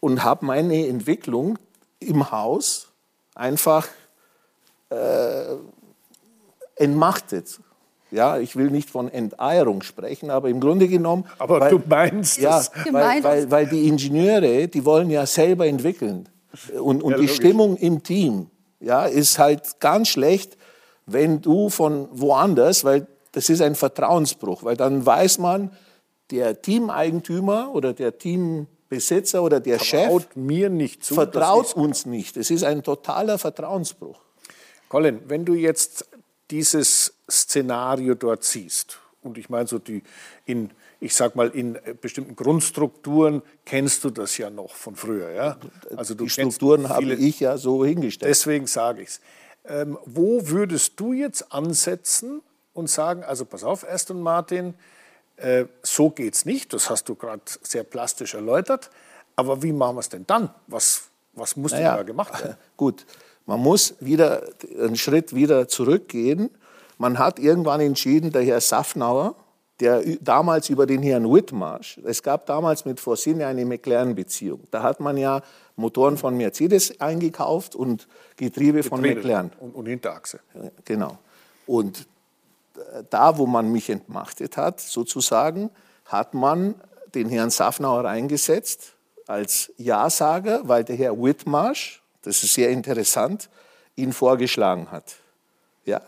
[0.00, 1.58] und habe meine Entwicklung
[1.98, 2.88] im Haus
[3.34, 3.88] einfach
[4.90, 5.56] äh,
[6.76, 7.58] entmachtet.
[8.10, 11.24] Ja, ich will nicht von Enteierung sprechen, aber im Grunde genommen.
[11.38, 12.70] Aber weil, du meinst ja, es.
[12.90, 16.28] Weil, weil, weil, die Ingenieure, die wollen ja selber entwickeln.
[16.80, 18.46] Und, und ja, die Stimmung im Team
[18.80, 20.56] ja, ist halt ganz schlecht,
[21.06, 25.70] wenn du von woanders, weil das ist ein Vertrauensbruch, weil dann weiß man,
[26.30, 32.36] der Teameigentümer oder der Teambesitzer oder der vertraut Chef mir nicht zu, vertraut uns nicht.
[32.36, 34.20] Es ist ein totaler Vertrauensbruch.
[34.88, 36.06] Colin, wenn du jetzt
[36.50, 38.98] dieses Szenario dort siehst.
[39.22, 40.02] Und ich meine, so die
[40.44, 40.70] in,
[41.00, 45.30] ich sag mal, in bestimmten Grundstrukturen kennst du das ja noch von früher.
[45.30, 45.58] Ja?
[45.96, 48.30] Also du die Strukturen habe ich ja so hingestellt.
[48.30, 49.20] Deswegen sage ich es.
[49.64, 52.40] Ähm, wo würdest du jetzt ansetzen
[52.72, 54.74] und sagen, also pass auf, Aston Martin,
[55.36, 58.90] äh, so es nicht, das hast du gerade sehr plastisch erläutert,
[59.34, 60.50] aber wie machen wir es denn dann?
[60.68, 62.56] Was, was muss naja, denn da gemacht werden?
[62.76, 63.04] Gut,
[63.44, 64.42] man muss wieder
[64.78, 66.50] einen Schritt wieder zurückgehen.
[66.98, 69.34] Man hat irgendwann entschieden, der Herr Safnauer,
[69.80, 74.60] der damals über den Herrn Whitmarsh, es gab damals mit Forcine eine McLaren-Beziehung.
[74.70, 75.42] Da hat man ja
[75.76, 79.52] Motoren von Mercedes eingekauft und Getriebe, Getriebe von McLaren.
[79.60, 80.40] Und, und Hinterachse.
[80.84, 81.18] Genau.
[81.66, 82.06] Und
[83.10, 85.70] da, wo man mich entmachtet hat, sozusagen,
[86.06, 86.74] hat man
[87.14, 88.94] den Herrn Safnauer eingesetzt
[89.26, 93.48] als Ja-Sager, weil der Herr Whitmarsh, das ist sehr interessant,
[93.96, 95.16] ihn vorgeschlagen hat.
[95.84, 96.00] Ja,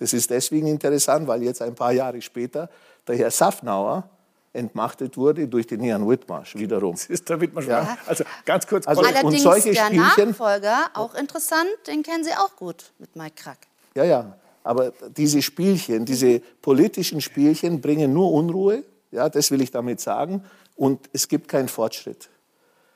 [0.00, 2.68] das ist deswegen interessant, weil jetzt ein paar Jahre später
[3.06, 4.08] der Herr Safnauer
[4.52, 6.92] entmachtet wurde durch den Herrn Whitmarsh wiederum.
[6.92, 7.66] Das ist der Whitmarsh.
[7.66, 7.98] Ja.
[8.06, 8.88] Also ganz kurz.
[8.88, 13.14] Also, Allerdings und solche der Spielchen, Nachfolger, auch interessant, den kennen Sie auch gut mit
[13.14, 13.58] Mike Krack.
[13.94, 14.36] Ja, ja.
[14.64, 18.82] Aber diese Spielchen, diese politischen Spielchen bringen nur Unruhe.
[19.10, 20.44] Ja, das will ich damit sagen.
[20.76, 22.30] Und es gibt keinen Fortschritt.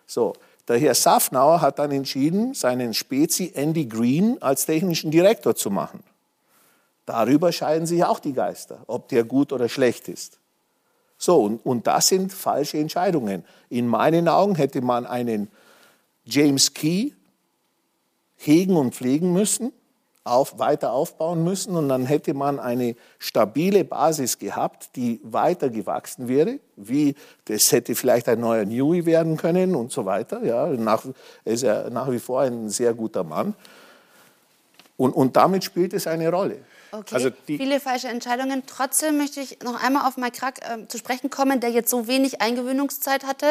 [0.06, 0.32] So,
[0.68, 6.02] der Herr Safnauer hat dann entschieden, seinen Spezi Andy Green als technischen Direktor zu machen.
[7.06, 10.38] Darüber scheiden sich auch die Geister, ob der gut oder schlecht ist.
[11.18, 13.44] So, und, und das sind falsche Entscheidungen.
[13.68, 15.48] In meinen Augen hätte man einen
[16.24, 17.12] James Key
[18.36, 19.72] hegen und pflegen müssen
[20.24, 26.28] auf, weiter aufbauen müssen und dann hätte man eine stabile Basis gehabt, die weiter gewachsen
[26.28, 30.42] wäre, wie das hätte vielleicht ein neuer Newey werden können und so weiter.
[30.42, 31.04] Ja, nach,
[31.44, 33.54] er ist ja nach wie vor ein sehr guter Mann.
[34.96, 36.58] Und, und damit spielt es eine Rolle.
[36.98, 38.62] Okay, also viele falsche Entscheidungen.
[38.66, 42.06] Trotzdem möchte ich noch einmal auf Mike Krack äh, zu sprechen kommen, der jetzt so
[42.06, 43.46] wenig Eingewöhnungszeit hatte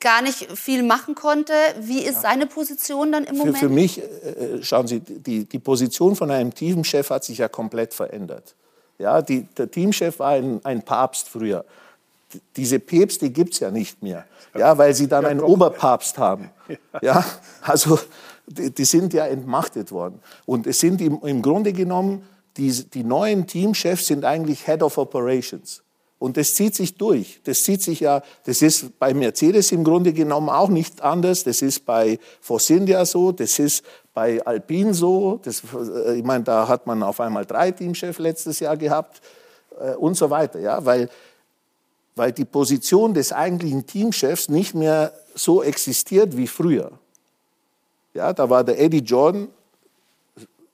[0.00, 1.52] gar nicht viel machen konnte.
[1.80, 3.58] Wie ist seine Position dann im für, Moment?
[3.58, 7.94] Für mich, äh, schauen Sie, die, die Position von einem Teamchef hat sich ja komplett
[7.94, 8.54] verändert.
[8.98, 11.64] Ja, die, der Teamchef war ein, ein Papst früher.
[12.56, 14.26] Diese Päpste gibt es ja nicht mehr,
[14.56, 16.50] ja, weil sie dann einen Oberpapst haben.
[17.00, 17.24] Ja,
[17.62, 17.98] also
[18.46, 20.20] die, die, sind ja entmachtet worden.
[20.44, 22.28] Und es sind im, im Grunde genommen,
[22.58, 25.82] die, die neuen Teamchefs sind eigentlich Head of Operations.
[26.18, 27.40] Und das zieht sich durch.
[27.44, 31.44] Das zieht sich ja, das ist bei Mercedes im Grunde genommen auch nicht anders.
[31.44, 35.38] Das ist bei Force India so, das ist bei Alpine so.
[35.44, 39.20] Das, äh, ich meine, da hat man auf einmal drei Teamchefs letztes Jahr gehabt
[39.80, 40.58] äh, und so weiter.
[40.58, 41.08] Ja, weil,
[42.16, 46.90] weil die Position des eigentlichen Teamchefs nicht mehr so existiert wie früher.
[48.12, 49.46] Ja, da war der Eddie Jordan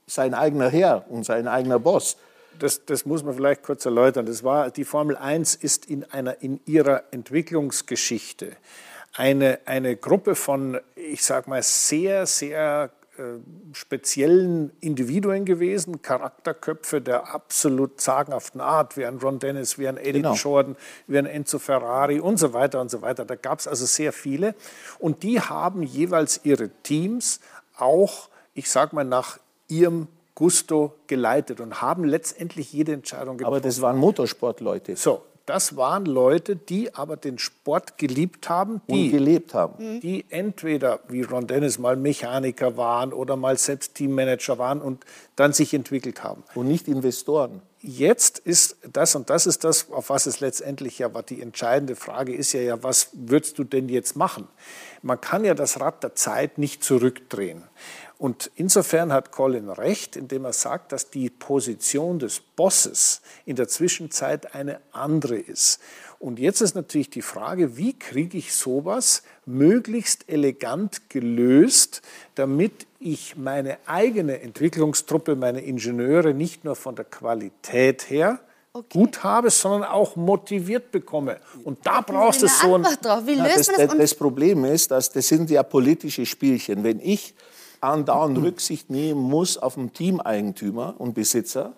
[0.06, 2.16] sein eigener Herr und sein eigener Boss
[2.58, 4.26] das, das, muss man vielleicht kurz erläutern.
[4.26, 8.52] Das war, die Formel 1 ist in, einer, in ihrer Entwicklungsgeschichte
[9.12, 13.22] eine, eine Gruppe von, ich sage mal, sehr, sehr äh,
[13.72, 20.22] speziellen Individuen gewesen, Charakterköpfe der absolut sagenhaften Art, wie ein Ron Dennis, wie ein Eddie
[20.22, 20.34] genau.
[20.34, 20.76] Jordan,
[21.06, 23.24] wie ein Enzo Ferrari und so weiter und so weiter.
[23.24, 24.56] Da gab es also sehr viele.
[24.98, 27.38] Und die haben jeweils ihre Teams
[27.76, 29.38] auch, ich sage mal, nach
[29.78, 33.56] ihrem Gusto geleitet und haben letztendlich jede Entscheidung getroffen.
[33.56, 34.96] Aber das waren Motorsportleute.
[34.96, 39.96] So, das waren Leute, die aber den Sport geliebt haben, die und gelebt haben.
[39.96, 40.00] Mhm.
[40.00, 45.04] Die entweder, wie Ron Dennis, mal Mechaniker waren oder mal selbst Teammanager waren und
[45.36, 46.44] dann sich entwickelt haben.
[46.54, 47.62] Und nicht Investoren.
[47.80, 51.96] Jetzt ist das, und das ist das, auf was es letztendlich ja, was die entscheidende
[51.96, 54.48] Frage ist ja, ja, was würdest du denn jetzt machen?
[55.02, 57.62] Man kann ja das Rad der Zeit nicht zurückdrehen.
[58.16, 63.68] Und insofern hat Colin recht, indem er sagt, dass die Position des Bosses in der
[63.68, 65.80] Zwischenzeit eine andere ist.
[66.20, 72.00] Und jetzt ist natürlich die Frage, wie kriege ich sowas möglichst elegant gelöst,
[72.34, 78.40] damit ich meine eigene Entwicklungstruppe, meine Ingenieure nicht nur von der Qualität her
[78.72, 78.98] okay.
[78.98, 81.38] gut habe, sondern auch motiviert bekomme.
[81.64, 82.82] Und da brauchst du so ein...
[82.82, 83.26] Drauf.
[83.26, 86.82] Wie löst ja, das, das, das Problem ist, dass das sind ja politische Spielchen.
[86.82, 87.34] Wenn ich
[87.80, 91.74] andauernd Rücksicht nehmen muss auf den Teameigentümer und Besitzer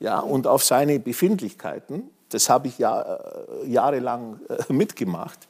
[0.00, 2.10] ja, und auf seine Befindlichkeiten.
[2.30, 5.46] Das habe ich ja äh, jahrelang äh, mitgemacht.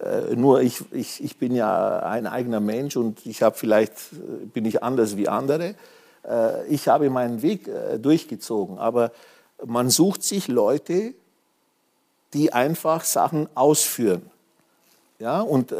[0.00, 4.46] Äh, nur ich, ich, ich bin ja ein eigener Mensch und ich habe vielleicht äh,
[4.46, 5.74] bin ich anders wie andere.
[6.24, 9.12] Äh, ich habe meinen Weg äh, durchgezogen, aber
[9.64, 11.14] man sucht sich Leute,
[12.32, 14.30] die einfach Sachen ausführen.
[15.18, 15.74] Ja, und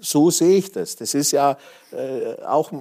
[0.00, 0.96] so sehe ich das.
[0.96, 1.56] Das ist ja
[1.92, 2.72] äh, auch,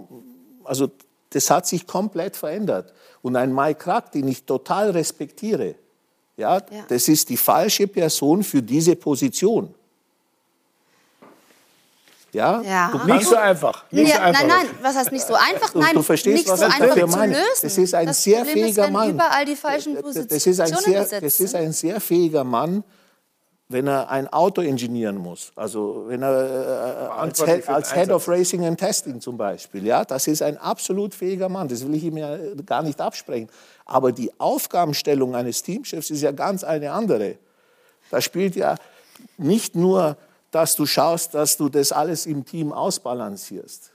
[0.64, 0.90] also
[1.30, 2.94] das hat sich komplett verändert.
[3.22, 5.76] Und ein Mike Krack, den ich total respektiere,
[6.36, 9.74] ja, ja, das ist die falsche Person für diese Position.
[12.38, 12.92] Ja, ja.
[13.06, 13.84] nicht so einfach.
[13.90, 14.42] Nicht ja, so einfach.
[14.42, 15.74] Nein, nein, was heißt nicht so einfach?
[15.74, 17.42] Nein, du, du verstehst, nicht was so einfach zu lösen.
[17.64, 19.10] Das ist ein das sehr Problem fähiger ist, Mann.
[19.10, 22.84] überall die falschen Positionen das ist, ein sehr, das ist ein sehr fähiger Mann,
[23.70, 28.28] wenn er ein Auto ingenieren muss, also wenn er äh, als, Head, als Head of
[28.28, 32.04] Racing and Testing zum Beispiel, ja, das ist ein absolut fähiger Mann, das will ich
[32.04, 33.50] ihm ja gar nicht absprechen.
[33.86, 37.36] Aber die Aufgabenstellung eines Teamchefs ist ja ganz eine andere.
[38.10, 38.76] Da spielt ja
[39.38, 40.16] nicht nur,
[40.58, 43.91] dass du schaust, dass du das alles im Team ausbalancierst.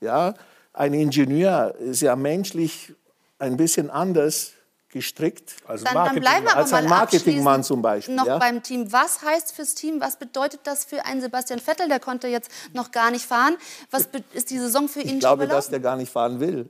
[0.00, 0.34] Ja,
[0.72, 2.92] ein Ingenieur ist ja menschlich
[3.38, 4.50] ein bisschen anders
[4.88, 5.54] gestrickt.
[5.64, 8.16] Also dann, dann bleiben wir als ein Marketingmann zum Beispiel.
[8.16, 8.38] Noch ja?
[8.38, 8.92] beim Team.
[8.92, 10.00] Was heißt fürs Team?
[10.00, 11.88] Was bedeutet das für einen Sebastian Vettel?
[11.88, 13.56] Der konnte jetzt noch gar nicht fahren.
[13.92, 15.14] Was ist die Saison für ihn?
[15.14, 16.68] Ich glaube, dass der gar nicht fahren will.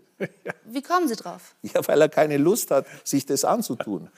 [0.67, 1.55] Wie kommen Sie drauf?
[1.63, 4.11] Ja, weil er keine Lust hat, sich das anzutun.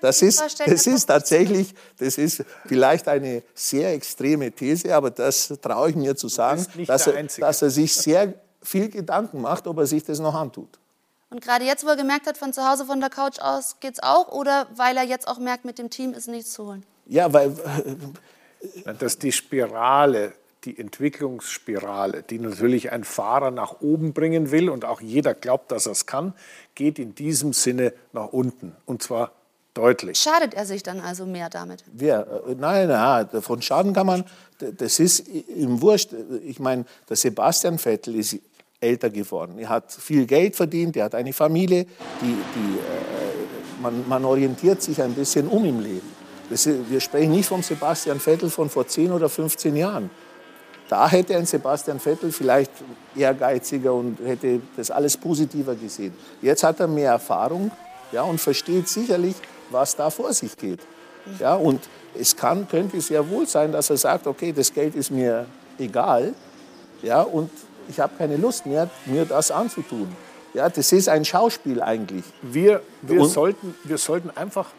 [0.00, 5.90] Das ist, das ist tatsächlich, das ist vielleicht eine sehr extreme These, aber das traue
[5.90, 9.86] ich mir zu sagen, dass er, dass er sich sehr viel Gedanken macht, ob er
[9.86, 10.78] sich das noch antut.
[11.30, 14.00] Und gerade jetzt, wo er gemerkt hat, von zu Hause, von der Couch aus geht's
[14.02, 16.84] auch, oder weil er jetzt auch merkt, mit dem Team ist nichts zu holen?
[17.06, 17.52] Ja, weil.
[18.98, 20.32] Dass die Spirale,
[20.64, 25.86] die Entwicklungsspirale, die natürlich ein Fahrer nach oben bringen will und auch jeder glaubt, dass
[25.86, 26.34] er es kann,
[26.74, 28.74] geht in diesem Sinne nach unten.
[28.86, 29.32] Und zwar
[29.76, 30.18] deutlich.
[30.18, 31.84] Schadet er sich dann also mehr damit?
[31.92, 32.26] Wer?
[32.58, 34.24] Nein, nein, von Schaden kann man,
[34.58, 36.10] das ist im Wurscht.
[36.44, 38.38] Ich meine, der Sebastian Vettel ist
[38.80, 39.58] älter geworden.
[39.58, 41.86] Er hat viel Geld verdient, er hat eine Familie,
[42.20, 46.14] die, die, äh, man, man, orientiert sich ein bisschen um im Leben.
[46.50, 50.10] Das, wir sprechen nicht vom Sebastian Vettel von vor 10 oder 15 Jahren.
[50.88, 52.70] Da hätte ein Sebastian Vettel vielleicht
[53.16, 56.14] ehrgeiziger und hätte das alles positiver gesehen.
[56.40, 57.72] Jetzt hat er mehr Erfahrung
[58.12, 59.34] ja, und versteht sicherlich,
[59.70, 60.80] was da vor sich geht.
[61.38, 61.80] Ja, und
[62.14, 65.46] es kann, könnte sehr wohl sein, dass er sagt, okay, das Geld ist mir
[65.78, 66.34] egal
[67.02, 67.50] ja, und
[67.88, 70.08] ich habe keine Lust mehr, mir das anzutun.
[70.54, 72.24] Ja, das ist ein Schauspiel eigentlich.
[72.42, 74.70] Wir, wir, sollten, wir sollten einfach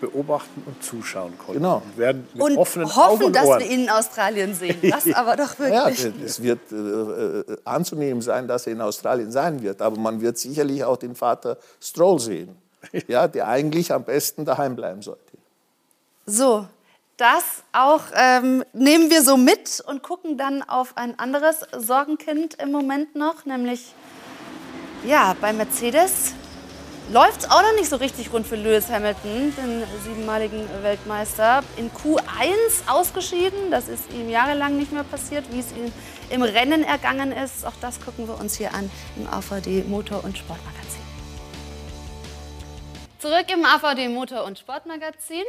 [0.00, 1.54] beobachten und zuschauen konnten.
[1.54, 1.82] Genau.
[1.84, 3.60] Und, werden mit und offenen hoffen, Augen dass Ohren.
[3.60, 4.78] wir ihn in Australien sehen.
[4.82, 6.04] Das aber doch wirklich.
[6.04, 9.82] Ja, es wird äh, äh, anzunehmen sein, dass er in Australien sein wird.
[9.82, 12.56] Aber man wird sicherlich auch den Vater Stroll sehen,
[13.08, 15.22] ja, der eigentlich am besten daheim bleiben sollte.
[16.26, 16.66] So,
[17.16, 22.70] das auch ähm, nehmen wir so mit und gucken dann auf ein anderes Sorgenkind im
[22.70, 23.94] Moment noch, nämlich
[25.04, 26.34] ja, bei Mercedes
[27.12, 31.62] läuft es auch noch nicht so richtig rund für Lewis Hamilton, den siebenmaligen Weltmeister.
[31.76, 35.90] In Q1 ausgeschieden, das ist ihm jahrelang nicht mehr passiert, wie es ihm
[36.30, 37.64] im Rennen ergangen ist.
[37.64, 40.87] Auch das gucken wir uns hier an im AVD Motor- und Sportmagazin.
[43.18, 45.42] Zurück im AVD Motor- und Sportmagazin.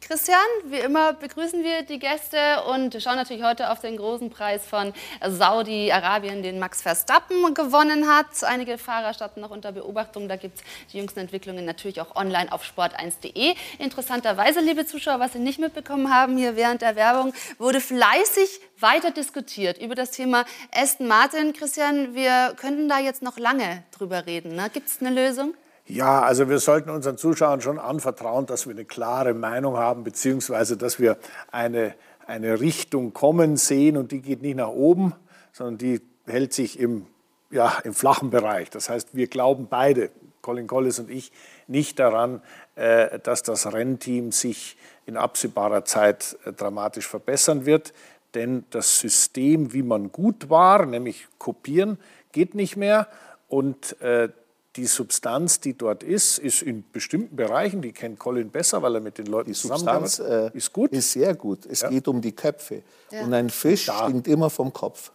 [0.00, 4.64] Christian, wie immer begrüßen wir die Gäste und schauen natürlich heute auf den großen Preis
[4.64, 8.42] von Saudi-Arabien, den Max Verstappen gewonnen hat.
[8.44, 10.30] Einige Fahrer standen noch unter Beobachtung.
[10.30, 10.64] Da gibt es
[10.94, 13.54] die jüngsten Entwicklungen natürlich auch online auf sport1.de.
[13.78, 19.10] Interessanterweise, liebe Zuschauer, was Sie nicht mitbekommen haben, hier während der Werbung wurde fleißig weiter
[19.10, 21.52] diskutiert über das Thema Aston Martin.
[21.52, 24.56] Christian, wir könnten da jetzt noch lange drüber reden.
[24.56, 24.70] Ne?
[24.72, 25.52] Gibt es eine Lösung?
[25.90, 30.76] Ja, also wir sollten unseren Zuschauern schon anvertrauen, dass wir eine klare Meinung haben, beziehungsweise
[30.76, 31.18] dass wir
[31.50, 31.96] eine,
[32.28, 33.96] eine Richtung kommen sehen.
[33.96, 35.14] Und die geht nicht nach oben,
[35.52, 37.06] sondern die hält sich im,
[37.50, 38.70] ja, im flachen Bereich.
[38.70, 40.10] Das heißt, wir glauben beide,
[40.42, 41.32] Colin Collis und ich,
[41.66, 42.40] nicht daran,
[42.76, 44.76] äh, dass das Rennteam sich
[45.06, 47.94] in absehbarer Zeit äh, dramatisch verbessern wird,
[48.34, 51.98] denn das System, wie man gut war, nämlich kopieren,
[52.30, 53.08] geht nicht mehr.
[53.48, 54.28] Und äh,
[54.76, 59.00] die Substanz, die dort ist, ist in bestimmten Bereichen, die kennt Colin besser, weil er
[59.00, 60.92] mit den Leuten die Substanz äh, ist gut.
[60.92, 61.66] Ist sehr gut.
[61.66, 61.88] Es ja.
[61.88, 62.82] geht um die Köpfe.
[63.10, 63.22] Ja.
[63.22, 64.04] Und ein Fisch da.
[64.04, 65.10] stinkt immer vom Kopf.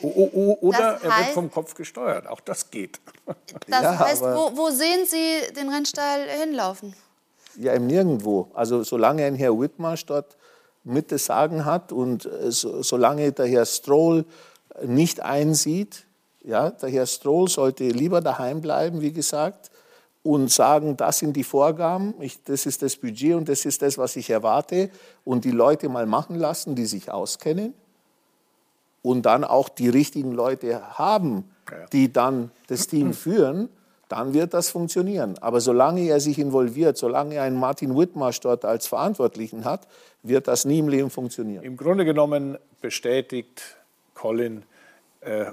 [0.00, 2.26] Oh, oh, oh, oder das er wird vom Kopf gesteuert.
[2.26, 3.00] Auch das geht.
[3.66, 6.94] Das ja, heißt, wo, wo, sehen Sie den Rennstall hinlaufen?
[7.56, 8.50] Ja, im Nirgendwo.
[8.54, 10.36] Also solange ein Herr Whitmarsh dort
[10.84, 14.24] mit das Sagen hat und so, solange der Herr Stroll
[14.82, 16.06] nicht einsieht,
[16.48, 19.70] ja, der Herr Stroll sollte lieber daheim bleiben, wie gesagt,
[20.22, 23.98] und sagen, das sind die Vorgaben, ich, das ist das Budget und das ist das,
[23.98, 24.90] was ich erwarte,
[25.24, 27.74] und die Leute mal machen lassen, die sich auskennen
[29.02, 31.44] und dann auch die richtigen Leute haben,
[31.92, 33.68] die dann das Team führen,
[34.08, 35.36] dann wird das funktionieren.
[35.42, 39.86] Aber solange er sich involviert, solange er einen Martin Whitmarsh dort als Verantwortlichen hat,
[40.22, 41.62] wird das nie im Leben funktionieren.
[41.62, 43.76] Im Grunde genommen bestätigt
[44.14, 44.64] Colin,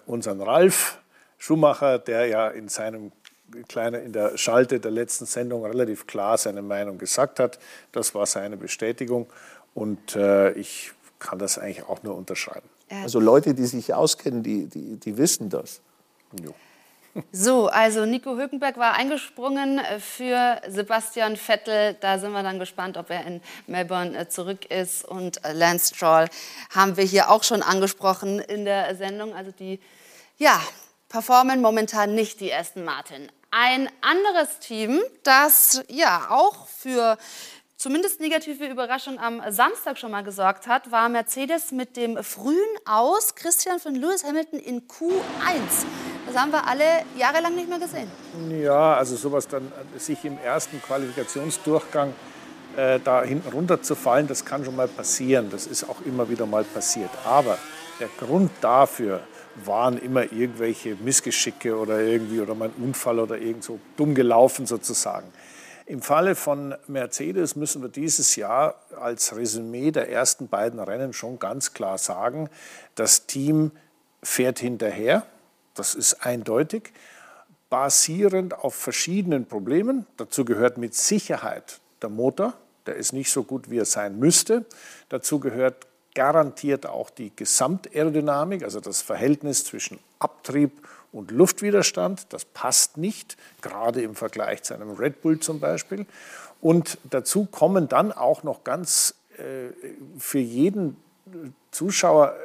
[0.05, 0.99] unseren Ralf
[1.37, 3.11] Schumacher, der ja in seinem
[3.67, 7.59] kleinen, in der Schalte der letzten Sendung relativ klar seine Meinung gesagt hat.
[7.91, 9.27] Das war seine Bestätigung
[9.73, 12.67] und äh, ich kann das eigentlich auch nur unterschreiben.
[12.89, 15.81] Also Leute, die sich auskennen, die, die, die wissen das.
[16.43, 16.53] Jo.
[17.31, 21.95] So, also Nico Hülkenberg war eingesprungen für Sebastian Vettel.
[22.01, 25.05] Da sind wir dann gespannt, ob er in Melbourne äh, zurück ist.
[25.05, 26.27] Und äh, Lance Stroll
[26.75, 29.33] haben wir hier auch schon angesprochen in der Sendung.
[29.33, 29.79] Also die,
[30.37, 30.61] ja,
[31.07, 33.31] performen momentan nicht die Aston Martin.
[33.49, 37.17] Ein anderes Team, das ja auch für
[37.77, 43.35] zumindest negative Überraschung am Samstag schon mal gesorgt hat, war Mercedes mit dem frühen Aus
[43.35, 45.85] Christian von Lewis Hamilton in Q1.
[46.35, 46.83] Das haben wir alle
[47.17, 48.11] jahrelang nicht mehr gesehen.
[48.61, 52.13] Ja, also sowas dann äh, sich im ersten Qualifikationsdurchgang
[52.75, 55.49] äh, da hinten runterzufallen, das kann schon mal passieren.
[55.49, 57.09] Das ist auch immer wieder mal passiert.
[57.23, 57.57] Aber
[58.01, 59.21] der Grund dafür
[59.63, 65.31] waren immer irgendwelche Missgeschicke oder irgendwie oder mein Unfall oder irgend so dumm gelaufen sozusagen.
[65.85, 71.39] Im Falle von Mercedes müssen wir dieses Jahr als Resümee der ersten beiden Rennen schon
[71.39, 72.49] ganz klar sagen,
[72.95, 73.71] das Team
[74.21, 75.23] fährt hinterher,
[75.75, 76.91] das ist eindeutig,
[77.69, 80.05] basierend auf verschiedenen Problemen.
[80.17, 82.53] Dazu gehört mit Sicherheit der Motor,
[82.85, 84.65] der ist nicht so gut, wie er sein müsste.
[85.09, 90.71] Dazu gehört garantiert auch die Gesamtaerodynamik, also das Verhältnis zwischen Abtrieb
[91.11, 92.27] und Luftwiderstand.
[92.33, 96.05] Das passt nicht, gerade im Vergleich zu einem Red Bull zum Beispiel.
[96.61, 99.71] Und dazu kommen dann auch noch ganz äh,
[100.17, 100.97] für jeden
[101.71, 102.35] Zuschauer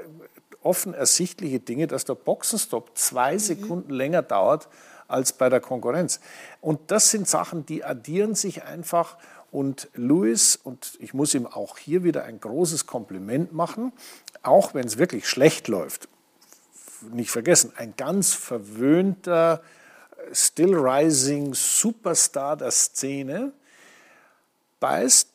[0.62, 3.38] offen ersichtliche Dinge, dass der Boxenstopp zwei mhm.
[3.38, 4.68] Sekunden länger dauert
[5.08, 6.20] als bei der Konkurrenz.
[6.60, 9.16] Und das sind Sachen, die addieren sich einfach.
[9.50, 13.92] Und Lewis, und ich muss ihm auch hier wieder ein großes Kompliment machen,
[14.42, 16.08] auch wenn es wirklich schlecht läuft,
[17.10, 19.62] nicht vergessen, ein ganz verwöhnter,
[20.32, 23.52] still rising Superstar der Szene,
[24.78, 25.29] beißt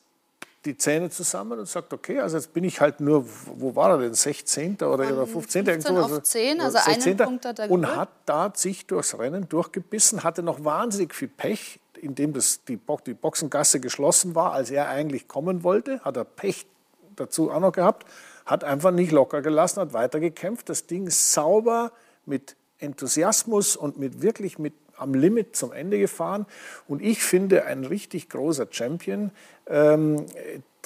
[0.66, 3.98] die Zähne zusammen und sagt, okay, also jetzt bin ich halt nur, wo war er
[3.98, 4.74] denn, 16.
[4.74, 5.64] oder, oder 15.
[5.64, 7.02] 15 auf 10, also 16.
[7.02, 11.28] einen Punkt hat er Und hat da sich durchs Rennen durchgebissen, hatte noch wahnsinnig viel
[11.28, 16.24] Pech, indem das, die, die Boxengasse geschlossen war, als er eigentlich kommen wollte, hat er
[16.24, 16.66] Pech
[17.14, 18.06] dazu auch noch gehabt,
[18.44, 21.92] hat einfach nicht locker gelassen, hat weitergekämpft, das Ding sauber
[22.26, 26.46] mit Enthusiasmus und mit wirklich mit am Limit zum Ende gefahren.
[26.88, 29.30] Und ich finde, ein richtig großer Champion
[29.66, 30.26] ähm,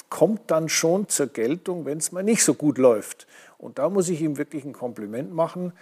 [0.09, 3.27] kommt dann schon zur Geltung, wenn es mal nicht so gut läuft.
[3.57, 5.73] Und da muss ich ihm wirklich ein Kompliment machen.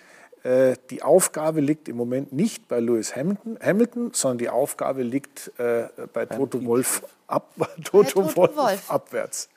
[0.43, 5.51] Äh, die Aufgabe liegt im Moment nicht bei Lewis Hamilton, Hamilton sondern die Aufgabe liegt
[5.57, 7.53] äh, bei Toto Wolf, ab,
[7.83, 9.49] Toto Toto Wolf, Wolf abwärts.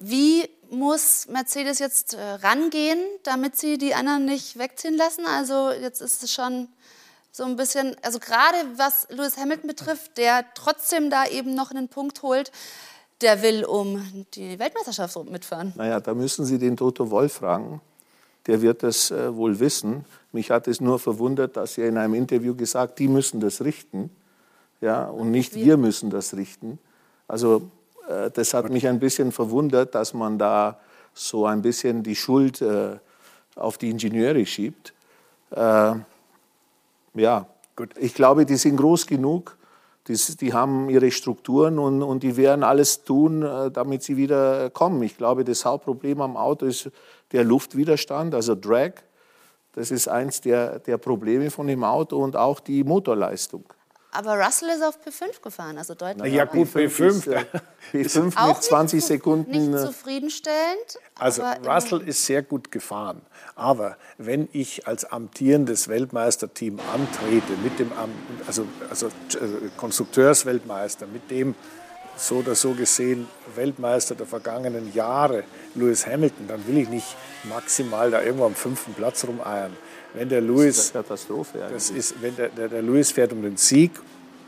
[0.00, 5.26] Wie muss Mercedes jetzt äh, rangehen, damit sie die anderen nicht wegziehen lassen?
[5.26, 6.68] Also jetzt ist es schon
[7.32, 11.88] so ein bisschen, also gerade was Lewis Hamilton betrifft, der trotzdem da eben noch einen
[11.88, 12.52] Punkt holt,
[13.22, 15.72] der will um die Weltmeisterschaft mitfahren.
[15.76, 17.80] Naja, da müssen Sie den Toto Wolf fragen.
[18.46, 20.04] Der wird das äh, wohl wissen.
[20.32, 24.10] Mich hat es nur verwundert, dass er in einem Interview gesagt, die müssen das richten.
[24.80, 26.78] Ja, und nicht wir, müssen das richten.
[27.28, 27.70] Also
[28.08, 30.80] äh, das hat mich ein bisschen verwundert, dass man da
[31.14, 32.96] so ein bisschen die Schuld äh,
[33.54, 34.92] auf die Ingenieure schiebt.
[37.14, 37.46] Ja,
[37.76, 37.90] gut.
[37.98, 39.56] Ich glaube, die sind groß genug.
[40.08, 44.68] Die, die haben ihre Strukturen und, und, die werden alles tun, äh, damit sie wieder
[44.70, 45.00] kommen.
[45.02, 46.90] Ich glaube, das Hauptproblem am Auto ist
[47.30, 48.94] der Luftwiderstand, also Drag.
[49.74, 53.64] Das ist eins der, der Probleme von dem Auto und auch die Motorleistung.
[54.14, 56.34] Aber Russell ist auf P5 gefahren, also deutlich.
[56.34, 57.26] Ja, gut, P5.
[57.26, 57.44] P5,
[57.94, 59.50] P5 mit 20 nicht, Sekunden.
[59.50, 60.98] Nicht äh, zufriedenstellend.
[61.18, 63.22] Also Russell ist sehr gut gefahren.
[63.54, 67.90] Aber wenn ich als amtierendes Weltmeisterteam antrete, mit dem
[68.46, 69.10] also, also äh,
[69.78, 71.54] Konstrukteursweltmeister, mit dem
[72.14, 75.44] so oder so gesehen Weltmeister der vergangenen Jahre,
[75.74, 79.74] Lewis Hamilton, dann will ich nicht maximal da irgendwo am fünften Platz rumeiern.
[80.14, 81.58] Wenn der Lewis, das ist eine Katastrophe.
[81.70, 83.92] Das ist, wenn der, der, der Lewis fährt um den Sieg,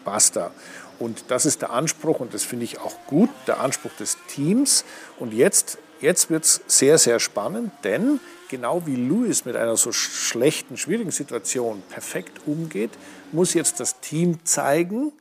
[0.05, 0.53] basta.
[0.99, 4.85] Und das ist der Anspruch und das finde ich auch gut, der Anspruch des Teams.
[5.19, 9.91] Und jetzt, jetzt wird es sehr, sehr spannend, denn genau wie Lewis mit einer so
[9.91, 12.91] schlechten, schwierigen Situation perfekt umgeht,
[13.33, 15.13] muss jetzt das Team zeigen,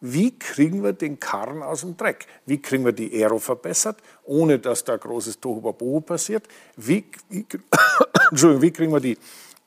[0.00, 2.26] wie kriegen wir den Karren aus dem Dreck?
[2.46, 6.44] Wie kriegen wir die Aero verbessert, ohne dass da großes Tohuwabohu passiert?
[6.76, 7.44] Wie, wie,
[8.30, 9.18] Entschuldigung, wie kriegen wir die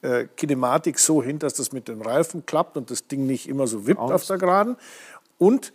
[0.02, 3.68] äh, Kinematik so hin, dass das mit den Reifen klappt und das Ding nicht immer
[3.68, 4.12] so wippt Aus.
[4.12, 4.78] auf der Geraden?
[5.38, 5.74] Und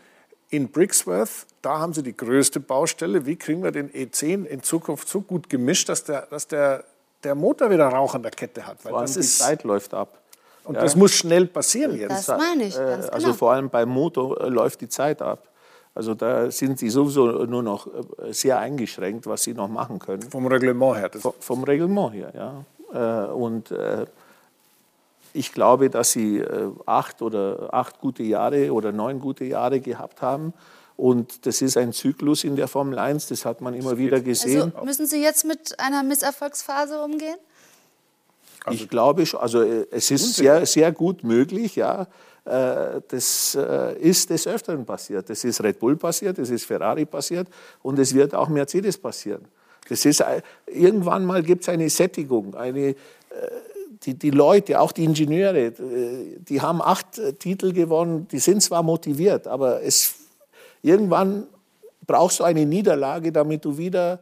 [0.51, 3.27] in Brixworth, da haben sie die größte Baustelle.
[3.27, 6.85] Wie kriegen wir den E10 in Zukunft so gut gemischt, dass der, dass der,
[7.25, 8.85] der Motor wieder Rauch an der Kette hat?
[8.85, 10.21] Weil Vor allem das ist, die Zeit läuft ab.
[10.65, 10.81] Und ja.
[10.81, 12.29] das muss schnell passieren jetzt.
[12.29, 12.77] Das meine ich.
[12.77, 13.37] Äh, ganz also genau.
[13.37, 15.49] vor allem beim Motor äh, läuft die Zeit ab.
[15.95, 20.23] Also da sind sie sowieso nur noch äh, sehr eingeschränkt, was sie noch machen können.
[20.23, 21.09] Vom Reglement her.
[21.09, 22.65] Das vom Reglement her, ja.
[23.33, 23.75] Und
[25.37, 26.43] ich glaube, dass sie
[26.87, 30.53] acht oder acht gute Jahre oder neun gute Jahre gehabt haben.
[30.97, 34.73] Und das ist ein Zyklus in der Formel 1, das hat man immer wieder gesehen.
[34.75, 37.37] Also müssen Sie jetzt mit einer Misserfolgsphase umgehen?
[38.65, 42.09] Also ich glaube, also äh, es ist sehr, sehr gut möglich, ja.
[42.45, 45.29] Äh, das äh, ist des Öfteren passiert.
[45.29, 47.47] Das ist Red Bull passiert, das ist Ferrari passiert
[47.83, 49.45] und es wird auch Mercedes passieren.
[49.89, 50.25] Das ist,
[50.67, 52.97] irgendwann mal gibt es eine Sättigung, eine,
[54.03, 59.47] die, die Leute, auch die Ingenieure, die haben acht Titel gewonnen, die sind zwar motiviert,
[59.47, 60.15] aber es,
[60.83, 61.47] irgendwann
[62.07, 64.21] brauchst du eine Niederlage, damit du wieder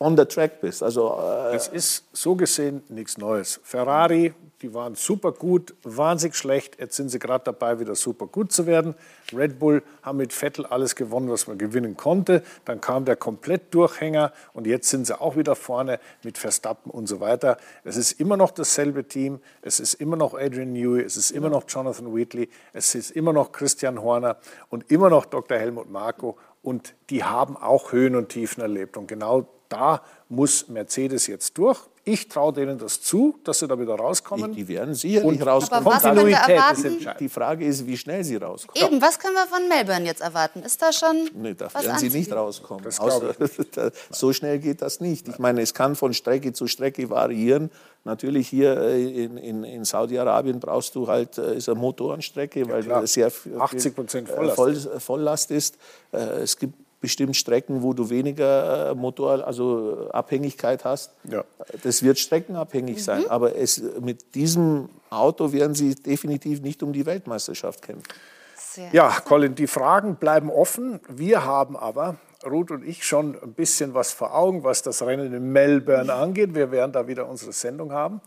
[0.00, 0.82] on the track bist.
[0.82, 3.60] Also, äh es ist so gesehen nichts Neues.
[3.62, 6.78] Ferrari, die waren super gut, wahnsinnig schlecht.
[6.80, 8.94] Jetzt sind sie gerade dabei, wieder super gut zu werden.
[9.32, 12.42] Red Bull haben mit Vettel alles gewonnen, was man gewinnen konnte.
[12.64, 17.20] Dann kam der Komplettdurchhänger und jetzt sind sie auch wieder vorne mit Verstappen und so
[17.20, 17.58] weiter.
[17.84, 19.40] Es ist immer noch dasselbe Team.
[19.62, 21.02] Es ist immer noch Adrian Newey.
[21.02, 22.48] Es ist immer noch Jonathan Wheatley.
[22.72, 24.36] Es ist immer noch Christian Horner
[24.70, 25.58] und immer noch Dr.
[25.58, 26.38] Helmut Marko.
[26.62, 28.98] Und die haben auch Höhen und Tiefen erlebt.
[28.98, 31.78] Und genau da muss Mercedes jetzt durch.
[32.02, 34.52] Ich traue denen das zu, dass sie da wieder rauskommen.
[34.52, 35.86] Die, die werden sicherlich rauskommen.
[35.86, 37.06] Aber was können wir erwarten?
[37.20, 38.90] Die Frage ist, wie schnell sie rauskommen.
[38.90, 40.62] Eben, was können wir von Melbourne jetzt erwarten?
[40.62, 42.82] Ist da schon Nee, da werden sie nicht rauskommen.
[42.84, 43.34] Das Außer,
[44.10, 45.28] so schnell geht das nicht.
[45.28, 47.70] Ich meine, es kann von Strecke zu Strecke variieren.
[48.04, 52.82] Natürlich hier äh, in, in, in Saudi-Arabien brauchst du halt, äh, ist eine Motorenstrecke, weil
[52.82, 53.06] klar.
[53.06, 54.56] sehr viel, 80% äh, Volllast.
[54.56, 55.76] Voll, Volllast ist.
[56.10, 61.12] Es gibt bestimmt Strecken, wo du weniger äh, Motor, also äh, Abhängigkeit hast.
[61.24, 61.44] Ja.
[61.82, 63.28] Das wird streckenabhängig sein.
[63.28, 68.12] Aber es, mit diesem Auto werden sie definitiv nicht um die Weltmeisterschaft kämpfen.
[68.56, 68.90] Sehr.
[68.92, 71.00] Ja, Colin, die Fragen bleiben offen.
[71.08, 75.32] Wir haben aber, Ruth und ich, schon ein bisschen was vor Augen, was das Rennen
[75.32, 76.54] in Melbourne angeht.
[76.54, 78.20] Wir werden da wieder unsere Sendung haben.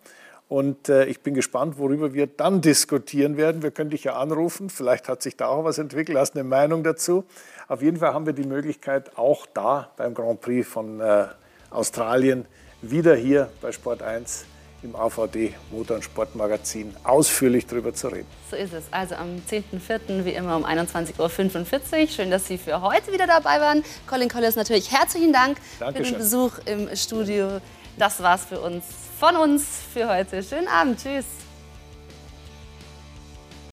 [0.53, 3.63] Und äh, ich bin gespannt, worüber wir dann diskutieren werden.
[3.63, 4.69] Wir können dich ja anrufen.
[4.69, 6.15] Vielleicht hat sich da auch was entwickelt.
[6.15, 7.23] Hast eine Meinung dazu?
[7.67, 11.25] Auf jeden Fall haben wir die Möglichkeit, auch da beim Grand Prix von äh,
[11.71, 12.45] Australien
[12.83, 14.45] wieder hier bei Sport 1
[14.83, 18.27] im AVD Motor- und Sportmagazin ausführlich darüber zu reden.
[18.51, 18.83] So ist es.
[18.91, 20.23] Also am 10.04.
[20.23, 22.07] wie immer um 21.45 Uhr.
[22.09, 23.83] Schön, dass Sie für heute wieder dabei waren.
[24.05, 26.13] Colin Collis natürlich herzlichen Dank für Dankeschön.
[26.13, 27.59] den Besuch im Studio.
[27.97, 28.83] Das war's für uns,
[29.23, 29.63] von uns
[29.93, 30.43] für heute.
[30.43, 31.01] Schönen Abend.
[31.01, 31.23] Tschüss.